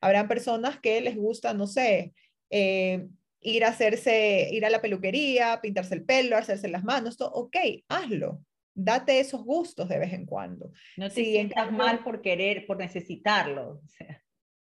[0.00, 2.12] Habrán personas que les gusta, no sé,
[2.50, 3.08] eh,
[3.40, 7.56] ir a hacerse, ir a la peluquería, pintarse el pelo, hacerse las manos, todo, ok,
[7.88, 8.44] hazlo.
[8.74, 10.70] Date esos gustos de vez en cuando.
[10.96, 13.80] No te sientas mal por querer, por necesitarlo.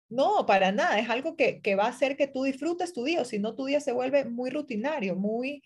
[0.09, 0.99] No, para nada.
[0.99, 3.65] Es algo que, que, va a hacer que tú disfrutes tu día, si no, tu
[3.67, 5.63] día se vuelve muy rutinario, muy,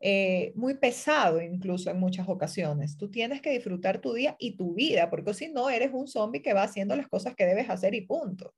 [0.00, 2.96] eh, muy pesado incluso en muchas ocasiones.
[2.96, 6.42] Tú tienes que disfrutar tu día y tu vida, porque si no, eres un zombie
[6.42, 8.54] que va haciendo las cosas que debes hacer y punto.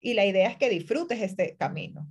[0.00, 2.08] Y la idea es que disfrutes este camino.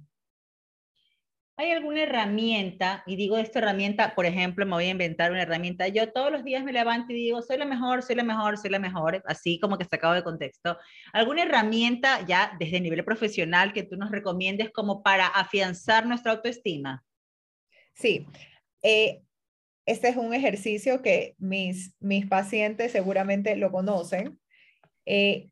[1.62, 3.04] ¿Hay alguna herramienta?
[3.06, 5.88] Y digo esta herramienta, por ejemplo, me voy a inventar una herramienta.
[5.90, 8.72] Yo todos los días me levanto y digo, soy la mejor, soy la mejor, soy
[8.72, 10.80] la mejor, así como que sacado de contexto.
[11.14, 16.32] ¿Alguna herramienta ya desde el nivel profesional que tú nos recomiendes como para afianzar nuestra
[16.32, 17.06] autoestima?
[17.94, 18.26] Sí,
[18.82, 19.22] eh,
[19.86, 24.40] este es un ejercicio que mis, mis pacientes seguramente lo conocen.
[25.06, 25.52] Eh,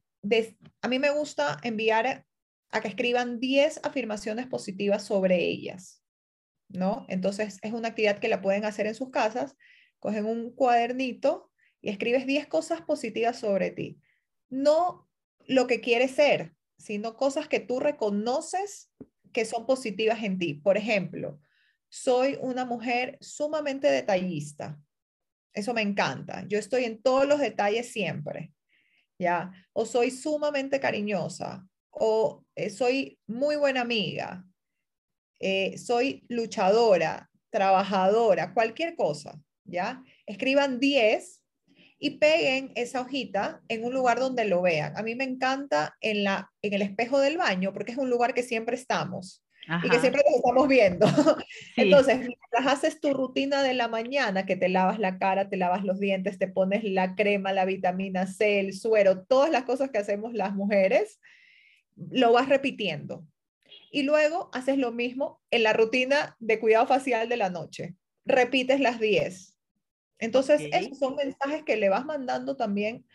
[0.82, 2.26] a mí me gusta enviar
[2.72, 5.99] a que escriban 10 afirmaciones positivas sobre ellas,
[6.70, 7.06] ¿no?
[7.10, 9.56] Entonces es una actividad que la pueden hacer en sus casas,
[10.00, 11.52] cogen un cuadernito
[11.82, 14.00] y escribes 10 cosas positivas sobre ti.
[14.50, 15.10] No
[15.46, 18.92] lo que quieres ser, sino cosas que tú reconoces
[19.34, 20.54] que son positivas en ti.
[20.56, 21.40] Por ejemplo,
[21.90, 24.80] soy una mujer sumamente detallista.
[25.54, 26.46] Eso me encanta.
[26.48, 28.54] Yo estoy en todos los detalles siempre.
[29.18, 29.52] ¿Ya?
[29.74, 34.46] O soy sumamente cariñosa, o eh, soy muy buena amiga,
[35.40, 40.04] eh, soy luchadora, trabajadora, cualquier cosa, ¿ya?
[40.26, 41.42] Escriban 10
[42.00, 44.98] y peguen esa hojita en un lugar donde lo vean.
[44.98, 48.34] A mí me encanta en, la, en el espejo del baño porque es un lugar
[48.34, 49.44] que siempre estamos
[49.84, 51.06] y que siempre nos estamos viendo.
[51.78, 55.84] Entonces, mientras haces tu rutina de la mañana, que te lavas la cara, te lavas
[55.84, 60.00] los dientes, te pones la crema, la vitamina C, el suero, todas las cosas que
[60.00, 61.20] hacemos las mujeres,
[61.96, 63.26] lo vas repitiendo.
[63.92, 67.96] Y luego haces lo mismo en la rutina de cuidado facial de la noche.
[68.26, 69.58] Repites las 10.
[70.20, 73.06] Entonces, esos son mensajes que le vas mandando también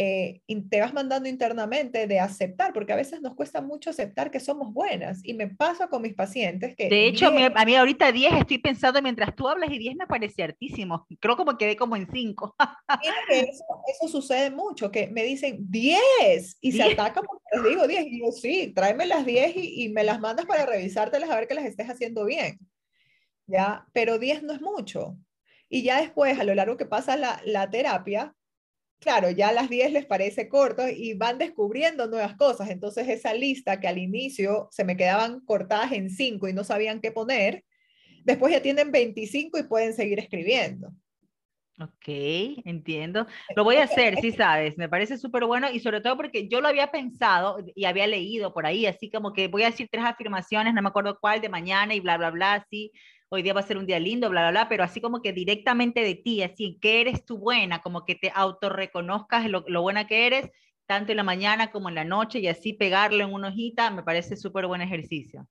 [0.00, 4.38] eh, te vas mandando internamente de aceptar, porque a veces nos cuesta mucho aceptar que
[4.38, 5.24] somos buenas.
[5.24, 6.88] Y me pasa con mis pacientes que...
[6.88, 10.44] De hecho, a mí ahorita 10 estoy pensando mientras tú hablas y 10 me parece
[10.44, 11.04] hartísimo.
[11.18, 12.54] Creo como quedé como en 5.
[13.02, 17.68] Mira que eso, eso, sucede mucho, que me dicen 10 y se atacan porque les
[17.68, 18.06] digo 10.
[18.06, 21.48] Y yo, sí, tráeme las 10 y, y me las mandas para revisártelas a ver
[21.48, 22.60] que las estés haciendo bien.
[23.48, 23.84] ¿Ya?
[23.92, 25.18] Pero 10 no es mucho.
[25.68, 28.32] Y ya después, a lo largo que pasa la, la terapia,
[29.00, 32.70] claro, ya a las 10 les parece corto y van descubriendo nuevas cosas.
[32.70, 37.00] Entonces esa lista que al inicio se me quedaban cortadas en 5 y no sabían
[37.00, 37.64] qué poner,
[38.24, 40.92] después ya tienen 25 y pueden seguir escribiendo.
[41.80, 42.08] Ok,
[42.64, 43.26] entiendo.
[43.54, 46.60] Lo voy a hacer, sí sabes, me parece súper bueno y sobre todo porque yo
[46.60, 50.04] lo había pensado y había leído por ahí, así como que voy a decir tres
[50.04, 52.90] afirmaciones, no me acuerdo cuál, de mañana y bla, bla, bla, así
[53.28, 55.32] hoy día va a ser un día lindo, bla, bla, bla, pero así como que
[55.32, 60.06] directamente de ti, así, que eres tú buena, como que te autorreconozcas lo, lo buena
[60.06, 60.50] que eres,
[60.86, 64.02] tanto en la mañana como en la noche, y así pegarlo en una hojita, me
[64.02, 65.46] parece súper buen ejercicio.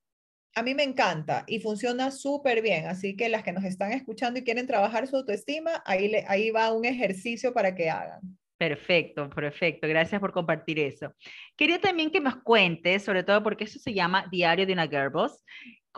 [0.55, 4.39] A mí me encanta y funciona súper bien, así que las que nos están escuchando
[4.39, 8.21] y quieren trabajar su autoestima, ahí, le, ahí va un ejercicio para que hagan.
[8.57, 9.87] Perfecto, perfecto.
[9.87, 11.13] Gracias por compartir eso.
[11.55, 15.43] Quería también que nos cuentes, sobre todo porque eso se llama Diario de una Girlboss,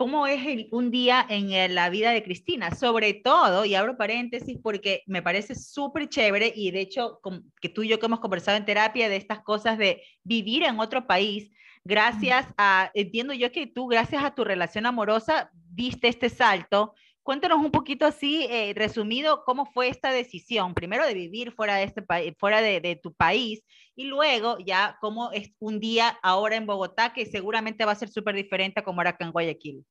[0.00, 5.02] cómo es un día en la vida de Cristina, sobre todo, y abro paréntesis porque
[5.06, 7.20] me parece súper chévere y de hecho
[7.60, 10.80] que tú y yo que hemos conversado en terapia de estas cosas de vivir en
[10.80, 11.50] otro país,
[11.84, 16.94] gracias a, entiendo yo que tú, gracias a tu relación amorosa, diste este salto.
[17.22, 21.84] Cuéntanos un poquito así, eh, resumido, cómo fue esta decisión, primero de vivir fuera de,
[21.84, 22.02] este
[22.38, 23.62] fuera de, tu país
[23.94, 28.08] y luego ya cómo es un día ahora en Bogotá que seguramente va a ser
[28.08, 29.84] súper diferente a como era acá en Guayaquil.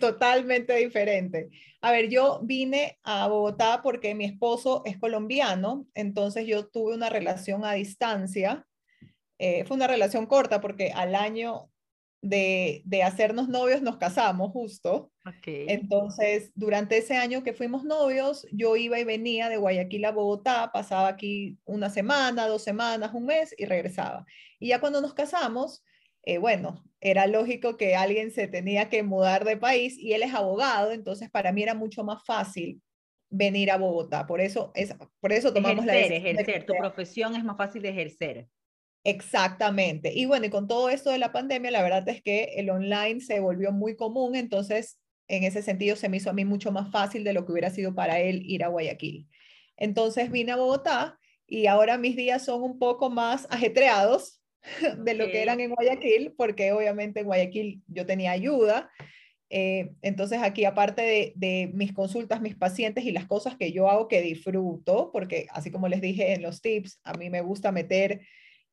[0.00, 1.50] Totalmente diferente.
[1.82, 7.10] A ver, yo vine a Bogotá porque mi esposo es colombiano, entonces yo tuve una
[7.10, 8.64] relación a distancia.
[9.38, 11.68] Eh, fue una relación corta porque al año
[12.24, 15.12] de, de hacernos novios nos casamos justo.
[15.44, 20.70] Entonces, durante ese año que fuimos novios, yo iba y venía de Guayaquil a Bogotá,
[20.72, 24.24] pasaba aquí una semana, dos semanas, un mes y regresaba.
[24.58, 25.84] Y ya cuando nos casamos,
[26.22, 30.32] eh, bueno, era lógico que alguien se tenía que mudar de país y él es
[30.32, 32.80] abogado, entonces para mí era mucho más fácil
[33.28, 34.26] venir a Bogotá.
[34.26, 36.38] Por eso, es, por eso tomamos la decisión.
[36.38, 38.48] Ejercer, tu profesión es más fácil de ejercer.
[39.04, 40.12] Exactamente.
[40.14, 43.20] Y bueno, y con todo esto de la pandemia, la verdad es que el online
[43.20, 46.90] se volvió muy común, entonces en ese sentido se me hizo a mí mucho más
[46.90, 49.28] fácil de lo que hubiera sido para él ir a Guayaquil.
[49.76, 54.40] Entonces vine a Bogotá y ahora mis días son un poco más ajetreados
[54.98, 58.90] de lo que eran en Guayaquil, porque obviamente en Guayaquil yo tenía ayuda.
[59.50, 64.08] Eh, entonces aquí, aparte de, mis consultas, mis pacientes y las cosas que yo hago
[64.08, 68.22] que disfruto, porque así como les dije en los tips, a mí me gusta meter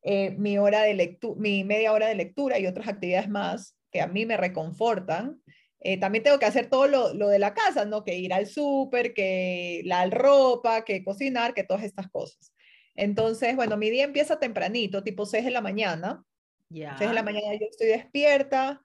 [0.04, 4.08] eh, mi, hora de mi media hora de lectura y otras actividades más que a
[4.08, 5.42] mí me reconfortan.
[5.80, 8.04] Eh, también tengo que hacer todo lo, lo, de la casa, ¿no?
[8.04, 12.54] Que ir al súper, que la ropa, que cocinar, que todas estas cosas.
[12.96, 16.24] Entonces, bueno, mi día empieza tempranito, tipo 6 de la mañana.
[16.70, 16.98] Ya.
[16.98, 18.82] 6 de la mañana yo estoy despierta.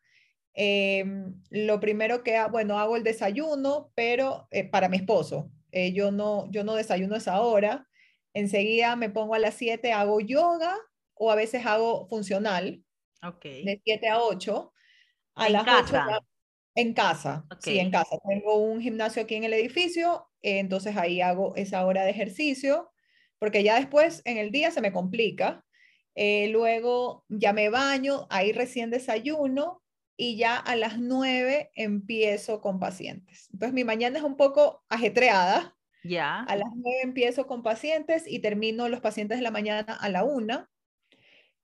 [0.54, 5.50] Em, lo primero que hago, bueno, hago el desayuno, pero eh, para mi esposo.
[5.92, 7.86] Yo, no, yo no desayuno a esa hora.
[8.32, 10.74] Enseguida me pongo a las 7, hago yoga
[11.16, 12.82] o a veces hago funcional.
[13.22, 13.64] Okay.
[13.64, 14.72] De 7 a 8.
[15.36, 16.06] A ¿En las casa?
[16.08, 16.26] 8
[16.76, 18.18] en casa, sí, en casa.
[18.28, 22.90] Tengo un gimnasio aquí en el edificio, entonces ahí hago esa hora de ejercicio
[23.38, 25.64] porque ya después en el día se me complica.
[26.14, 29.82] Eh, luego ya me baño, ahí recién desayuno
[30.16, 33.48] y ya a las 9 empiezo con pacientes.
[33.52, 35.76] Entonces mi mañana es un poco ajetreada.
[36.02, 36.42] Ya.
[36.42, 40.24] A las 9 empiezo con pacientes y termino los pacientes de la mañana a la
[40.24, 40.68] 1.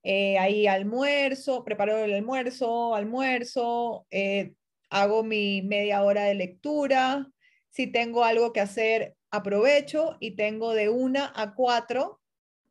[0.02, 4.54] Eh, ahí almuerzo, preparo el almuerzo, almuerzo, eh,
[4.90, 7.28] hago mi media hora de lectura.
[7.70, 12.20] Si tengo algo que hacer, aprovecho y tengo de 1 a 4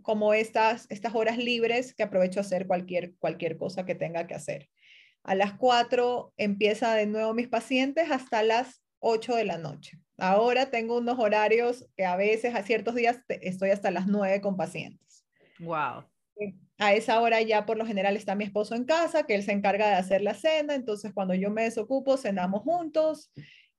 [0.02, 4.34] como estas, estas horas libres que aprovecho a hacer cualquier, cualquier cosa que tenga que
[4.34, 4.70] hacer.
[5.24, 10.00] A las 4 empieza de nuevo mis pacientes hasta las 8 de la noche.
[10.18, 14.58] Ahora tengo unos horarios que a veces, a ciertos días, estoy hasta las 9 con
[14.58, 15.26] pacientes.
[15.60, 16.06] Wow.
[16.82, 19.52] A esa hora ya por lo general está mi esposo en casa, que él se
[19.52, 23.32] encarga de hacer la cena, entonces cuando yo me desocupo, cenamos juntos,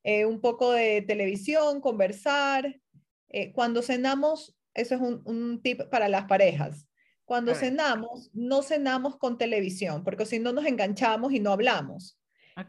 [0.05, 2.81] eh, un poco de televisión, conversar.
[3.29, 6.87] Eh, cuando cenamos, eso es un, un, tip para las parejas.
[7.25, 12.21] Cuando cenamos, no cenamos con televisión, porque si no nos enganchamos y no hablamos.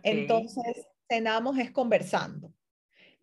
[0.01, 2.51] Entonces, cenamos es conversando.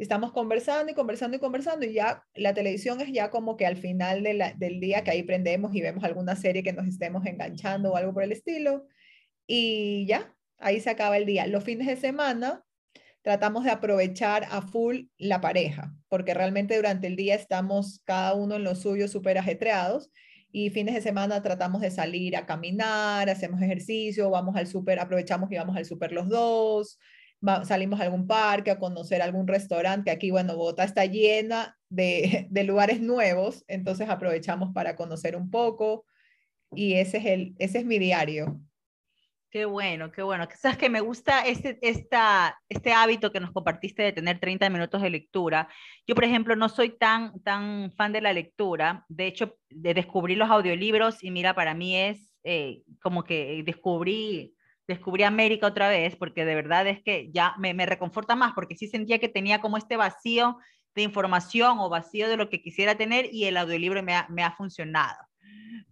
[0.01, 3.77] Estamos conversando y conversando y conversando y ya la televisión es ya como que al
[3.77, 7.93] final de del día que ahí prendemos y vemos alguna serie que nos estemos enganchando
[7.93, 8.87] o algo por el estilo.
[9.47, 11.47] Y ya, ahí se acaba el día.
[11.47, 12.65] Los fines de semana
[13.21, 18.57] tratamos de aprovechar a full la pareja, porque realmente durante el día estamos cada uno
[18.57, 20.11] en lo suyo súper ajetreados
[20.51, 25.53] y fines de semana tratamos de salir a caminar, hacemos ejercicio, vamos al súper, aprovechamos
[25.53, 26.99] y vamos al súper los dos,
[27.65, 32.65] salimos a algún parque, a conocer algún restaurante, aquí, bueno, Bogotá está llena de, de,
[32.65, 36.05] lugares nuevos, entonces aprovechamos para conocer un poco
[36.73, 38.61] y ese es, el, ese es mi diario.
[39.51, 40.47] Qué bueno, qué bueno.
[40.57, 45.03] Sabes que me gusta este, esta, este hábito que nos compartiste de tener 30 minutos
[45.03, 45.69] de lectura.
[46.07, 49.05] Yo, por ejemplo, no soy tan, tan fan de la lectura.
[49.09, 54.55] De hecho, de descubrir los audiolibros y mira, para mí es eh, como que descubrí,
[54.91, 58.89] descubrí América otra vez, porque de verdad es que ya me, reconforta más, porque sí
[58.89, 60.59] sentía que tenía como este vacío
[60.95, 64.43] de información o vacío de lo que quisiera tener y el audiolibro me ha, me
[64.43, 65.17] ha funcionado.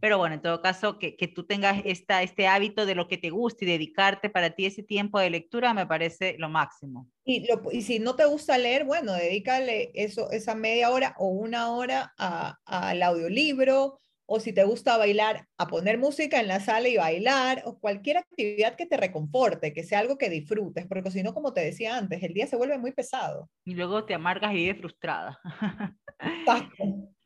[0.00, 3.30] Pero bueno, en todo caso, que, tú tengas esta, este hábito de lo que te
[3.30, 7.08] gusta y dedicarte para ti ese tiempo de lectura me parece lo máximo.
[7.24, 11.28] Y, lo, y si no te gusta leer, bueno, dedícale eso, esa media hora o
[11.28, 13.98] una hora al audiolibro,
[14.30, 18.18] o si te gusta bailar, a poner música en la sala y bailar, o cualquier
[18.18, 21.96] actividad que te reconforte, que sea algo que disfrutes, porque si no, como te decía
[21.96, 23.48] antes, el día se vuelve muy pesado.
[23.64, 25.40] Y luego te amargas y vives frustrada.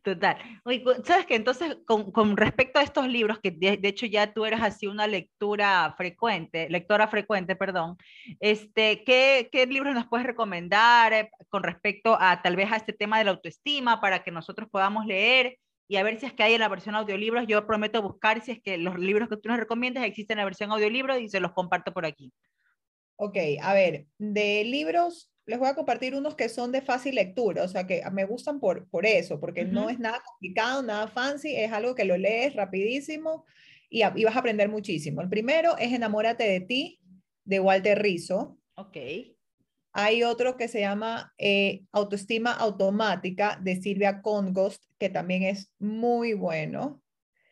[0.03, 0.37] Total.
[0.65, 1.37] Oye, ¿sabes qué?
[1.37, 4.89] Entonces, con, con, respecto a estos libros, que de, de, hecho ya tú eres así
[4.89, 7.97] una lectura frecuente, lectora frecuente, perdón,
[8.41, 12.93] este, ¿qué, qué libros nos puedes recomendar eh, con respecto a tal vez a este
[12.93, 16.43] tema de la autoestima para que nosotros podamos leer y a ver si es que
[16.43, 17.47] hay en la versión audiolibros?
[17.47, 20.45] Yo prometo buscar si es que los libros que tú nos recomiendas existen en la
[20.45, 22.33] versión audiolibro y se los comparto por aquí.
[23.17, 27.65] Ok, a ver, de libros les voy a compartir unos que son de fácil lectura,
[27.65, 29.73] o sea, que me gustan por, por eso, porque uh -huh.
[29.73, 33.45] no es nada complicado, nada fancy, es algo que lo lees rapidísimo
[33.91, 35.21] y, y, vas a aprender muchísimo.
[35.21, 37.01] El primero es Enamórate de ti,
[37.45, 38.59] de Walter Rizzo.
[38.77, 38.97] Ok.
[39.93, 46.33] Hay otro que se llama eh, Autoestima Automática, de Silvia Congost, que también es muy
[46.33, 47.03] bueno.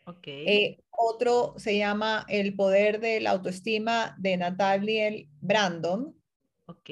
[0.06, 0.26] Ok.
[0.26, 6.14] Eh, otro se llama El Poder de la Autoestima, de Natalie Brandon.
[6.66, 6.90] Ok.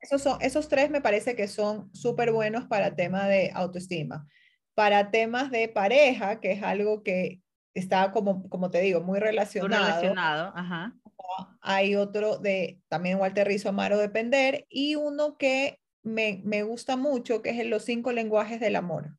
[0.00, 4.26] Esos, son, esos tres me parece que son súper buenos para tema de autoestima.
[4.74, 7.40] Para temas de pareja, que es algo que
[7.80, 9.82] está, como, como te digo, muy relacionado.
[9.82, 10.94] Muy relacionado, ajá.
[11.60, 17.42] Hay otro de también Walter Rizzo, Amaro Depender, y uno que me, me gusta mucho,
[17.42, 19.18] que es Los cinco lenguajes del amor.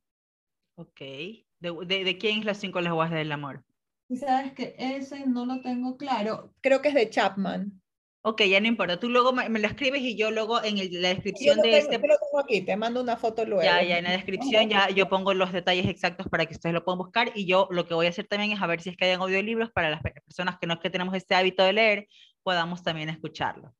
[0.76, 1.00] Ok.
[1.00, 1.46] ¿De,
[1.86, 3.64] de, de quién es Los cinco lenguajes del amor?
[4.08, 6.54] Y sabes que ese no lo tengo claro.
[6.62, 7.82] Creo que es de Chapman.
[8.22, 8.98] Ok, ya no importa.
[8.98, 11.70] Tú luego me, me, lo escribes y yo luego en el, la descripción yo de
[11.70, 11.92] tengo, este...
[11.94, 13.62] Yo lo tengo aquí, te mando una foto luego.
[13.62, 16.84] Ya, ya, en la descripción ya yo pongo los detalles exactos para que ustedes lo
[16.84, 18.96] puedan buscar y yo lo que voy a hacer también es a ver si es
[18.96, 22.08] que hay audiolibros para las personas que no es que tenemos este hábito de leer,
[22.42, 23.72] podamos también escucharlo.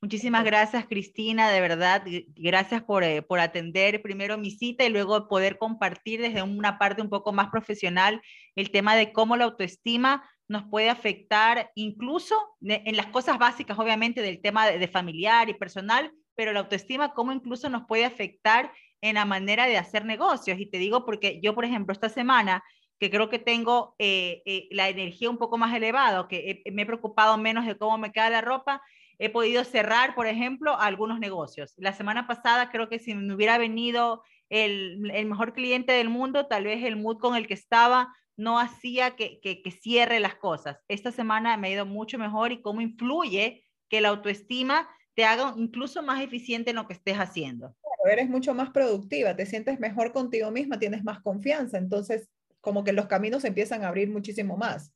[0.00, 2.04] Muchísimas gracias, Cristina, de verdad,
[2.36, 7.02] gracias por, eh, por atender primero mi cita y luego poder compartir desde una parte
[7.02, 8.20] un poco más profesional
[8.54, 14.22] el tema de cómo la autoestima nos puede afectar incluso en las cosas básicas, obviamente,
[14.22, 18.72] del tema de, familiar y personal, pero la autoestima, cómo incluso nos puede afectar
[19.02, 20.58] en la manera de hacer negocios.
[20.58, 22.64] Y te digo porque yo, por ejemplo, esta semana
[22.98, 26.86] que creo que tengo eh, eh, la energía un poco más elevada, que me he
[26.86, 28.82] preocupado menos de cómo me queda la ropa,
[29.18, 31.74] he podido cerrar, por ejemplo, algunos negocios.
[31.76, 36.46] La semana pasada creo que si me hubiera venido el, el, mejor cliente del mundo,
[36.46, 38.08] tal vez el mood con el que estaba
[38.38, 40.78] no hacía que, que, que cierre las cosas.
[40.88, 45.52] Esta semana me ha ido mucho mejor y cómo influye que la autoestima te haga
[45.56, 47.74] incluso más eficiente en lo que estés haciendo.
[48.10, 52.30] eres mucho más productiva, te sientes mejor contigo misma, tienes más confianza, entonces
[52.60, 54.92] como que los caminos empiezan a abrir muchísimo más.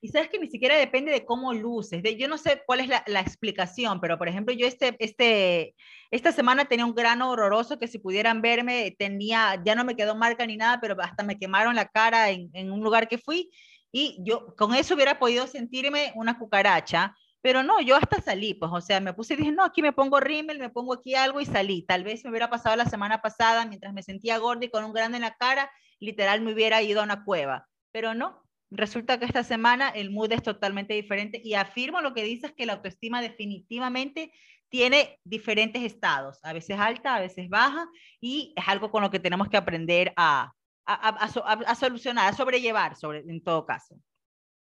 [0.00, 2.02] Y sabes que ni siquiera depende de cómo luces.
[2.02, 5.74] De, yo no sé cuál es la, explicación, pero por ejemplo, yo este, este,
[6.10, 10.14] esta semana tenía un grano horroroso que si pudieran verme, tenía, ya no me quedó
[10.14, 13.50] marca ni nada, pero hasta me quemaron la cara en, un lugar que fui.
[13.92, 18.70] Y yo con eso hubiera podido sentirme una cucaracha, pero no, yo hasta salí, pues,
[18.72, 21.40] o sea, me puse y dije, no, aquí me pongo rímel, me pongo aquí algo
[21.40, 21.84] y salí.
[21.86, 24.92] Tal vez me hubiera pasado la semana pasada mientras me sentía gorda y con un
[24.92, 27.66] grano en la cara, literal me hubiera ido a una cueva.
[27.92, 32.24] Pero no, resulta que esta semana el mood es totalmente diferente y afirmo lo que
[32.24, 34.32] dices que la autoestima definitivamente
[34.68, 37.88] tiene diferentes estados, a veces alta, a veces baja,
[38.20, 40.52] y es algo con lo que tenemos que aprender a,
[40.86, 44.00] a, a, a solucionar, a sobrellevar, sobre, en todo caso.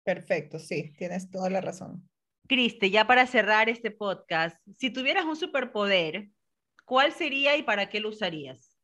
[0.05, 2.09] Perfecto, sí, tienes toda la razón.
[2.47, 6.29] Criste, ya para cerrar este podcast, si tuvieras un superpoder,
[6.87, 8.79] ¿cuál sería y para qué lo usarías?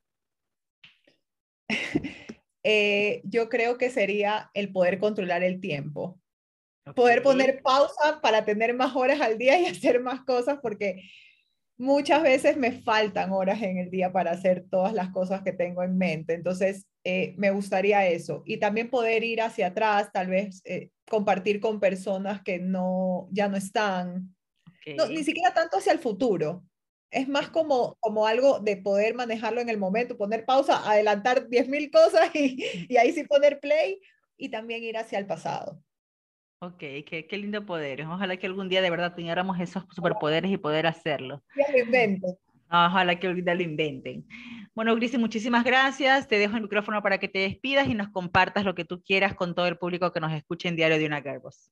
[2.64, 6.18] eh, yo creo que sería el poder controlar el tiempo.
[6.86, 6.94] Okay.
[6.94, 11.02] Poder poner pausa para tener más horas al día y hacer más cosas porque
[11.76, 15.82] muchas veces me faltan horas en el día para hacer todas las cosas que tengo
[15.82, 16.34] en mente.
[16.34, 18.42] Entonces, eh, me gustaría eso.
[18.46, 23.48] Y también poder ir hacia atrás, tal vez eh, compartir con personas que no, ya
[23.48, 24.34] no están.
[24.80, 24.96] Okay.
[24.96, 26.64] No, ni siquiera tanto hacia el futuro.
[27.14, 31.90] Es más como, como algo de poder manejarlo en el momento, poner pausa, adelantar 10.000
[31.90, 34.00] cosas y, y ahí sí poner play
[34.36, 35.80] y también ir hacia el pasado.
[36.60, 38.02] Ok, qué, qué, lindo poder.
[38.02, 41.42] Ojalá que algún día de verdad tuviéramos esos superpoderes y poder hacerlo.
[41.56, 42.36] Ya lo inventen.
[42.70, 44.26] Ojalá que algún día lo inventen.
[44.74, 46.26] Bueno, Grisi, muchísimas gracias.
[46.26, 49.34] Te dejo el micrófono para que te despidas y nos compartas lo que tú quieras
[49.34, 51.70] con todo el público que nos escuche en Diario de una Girlboss.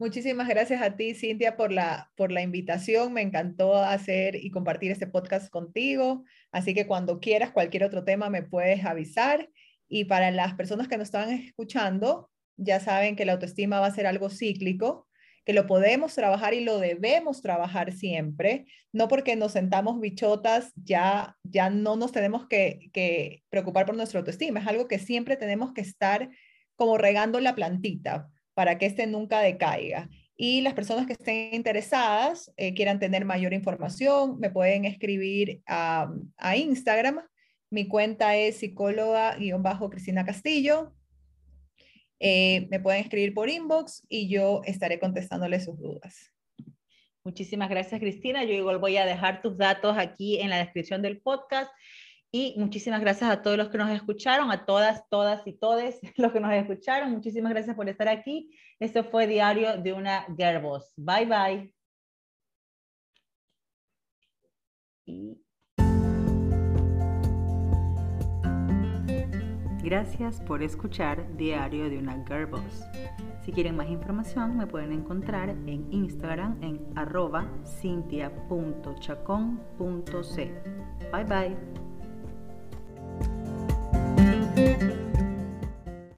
[0.00, 3.12] Muchísimas gracias a ti, Cintia, por la, por la invitación.
[3.12, 6.24] Me encantó hacer y compartir este podcast contigo.
[6.52, 9.50] Así que cuando quieras cualquier otro tema me puedes avisar.
[9.90, 13.94] Y para las personas que nos están escuchando, ya saben que la autoestima va a
[13.94, 15.06] ser algo cíclico,
[15.44, 21.36] que lo podemos trabajar y lo debemos trabajar siempre, no porque nos sentamos bichotas, ya,
[21.42, 25.74] ya no nos tenemos que, que preocupar por nuestra autoestima, es algo que siempre tenemos
[25.74, 26.30] que estar
[26.74, 28.30] como regando la plantita
[28.60, 30.10] para que este nunca decaiga.
[30.36, 36.12] Y las personas que estén interesadas, eh, quieran tener mayor información, me pueden escribir a,
[36.36, 37.22] a Instagram.
[37.70, 40.94] Mi cuenta es psicóloga-cristina Castillo.
[42.18, 46.30] Eh, me pueden escribir por inbox y yo estaré contestándoles sus dudas.
[47.24, 48.44] Muchísimas gracias, Cristina.
[48.44, 51.70] Yo igual voy a dejar tus datos aquí en la descripción del podcast.
[52.32, 56.32] Y muchísimas gracias a todos los que nos escucharon, a todas, todas y todes los
[56.32, 57.10] que nos escucharon.
[57.10, 58.56] Muchísimas gracias por estar aquí.
[58.78, 60.92] Esto fue Diario de una Girlboss.
[60.96, 61.74] Bye, bye.
[69.82, 72.84] Gracias por escuchar Diario de una Girlboss.
[73.44, 80.62] Si quieren más información me pueden encontrar en Instagram en arroba cintia.chacon.c.
[81.12, 81.89] Bye bye.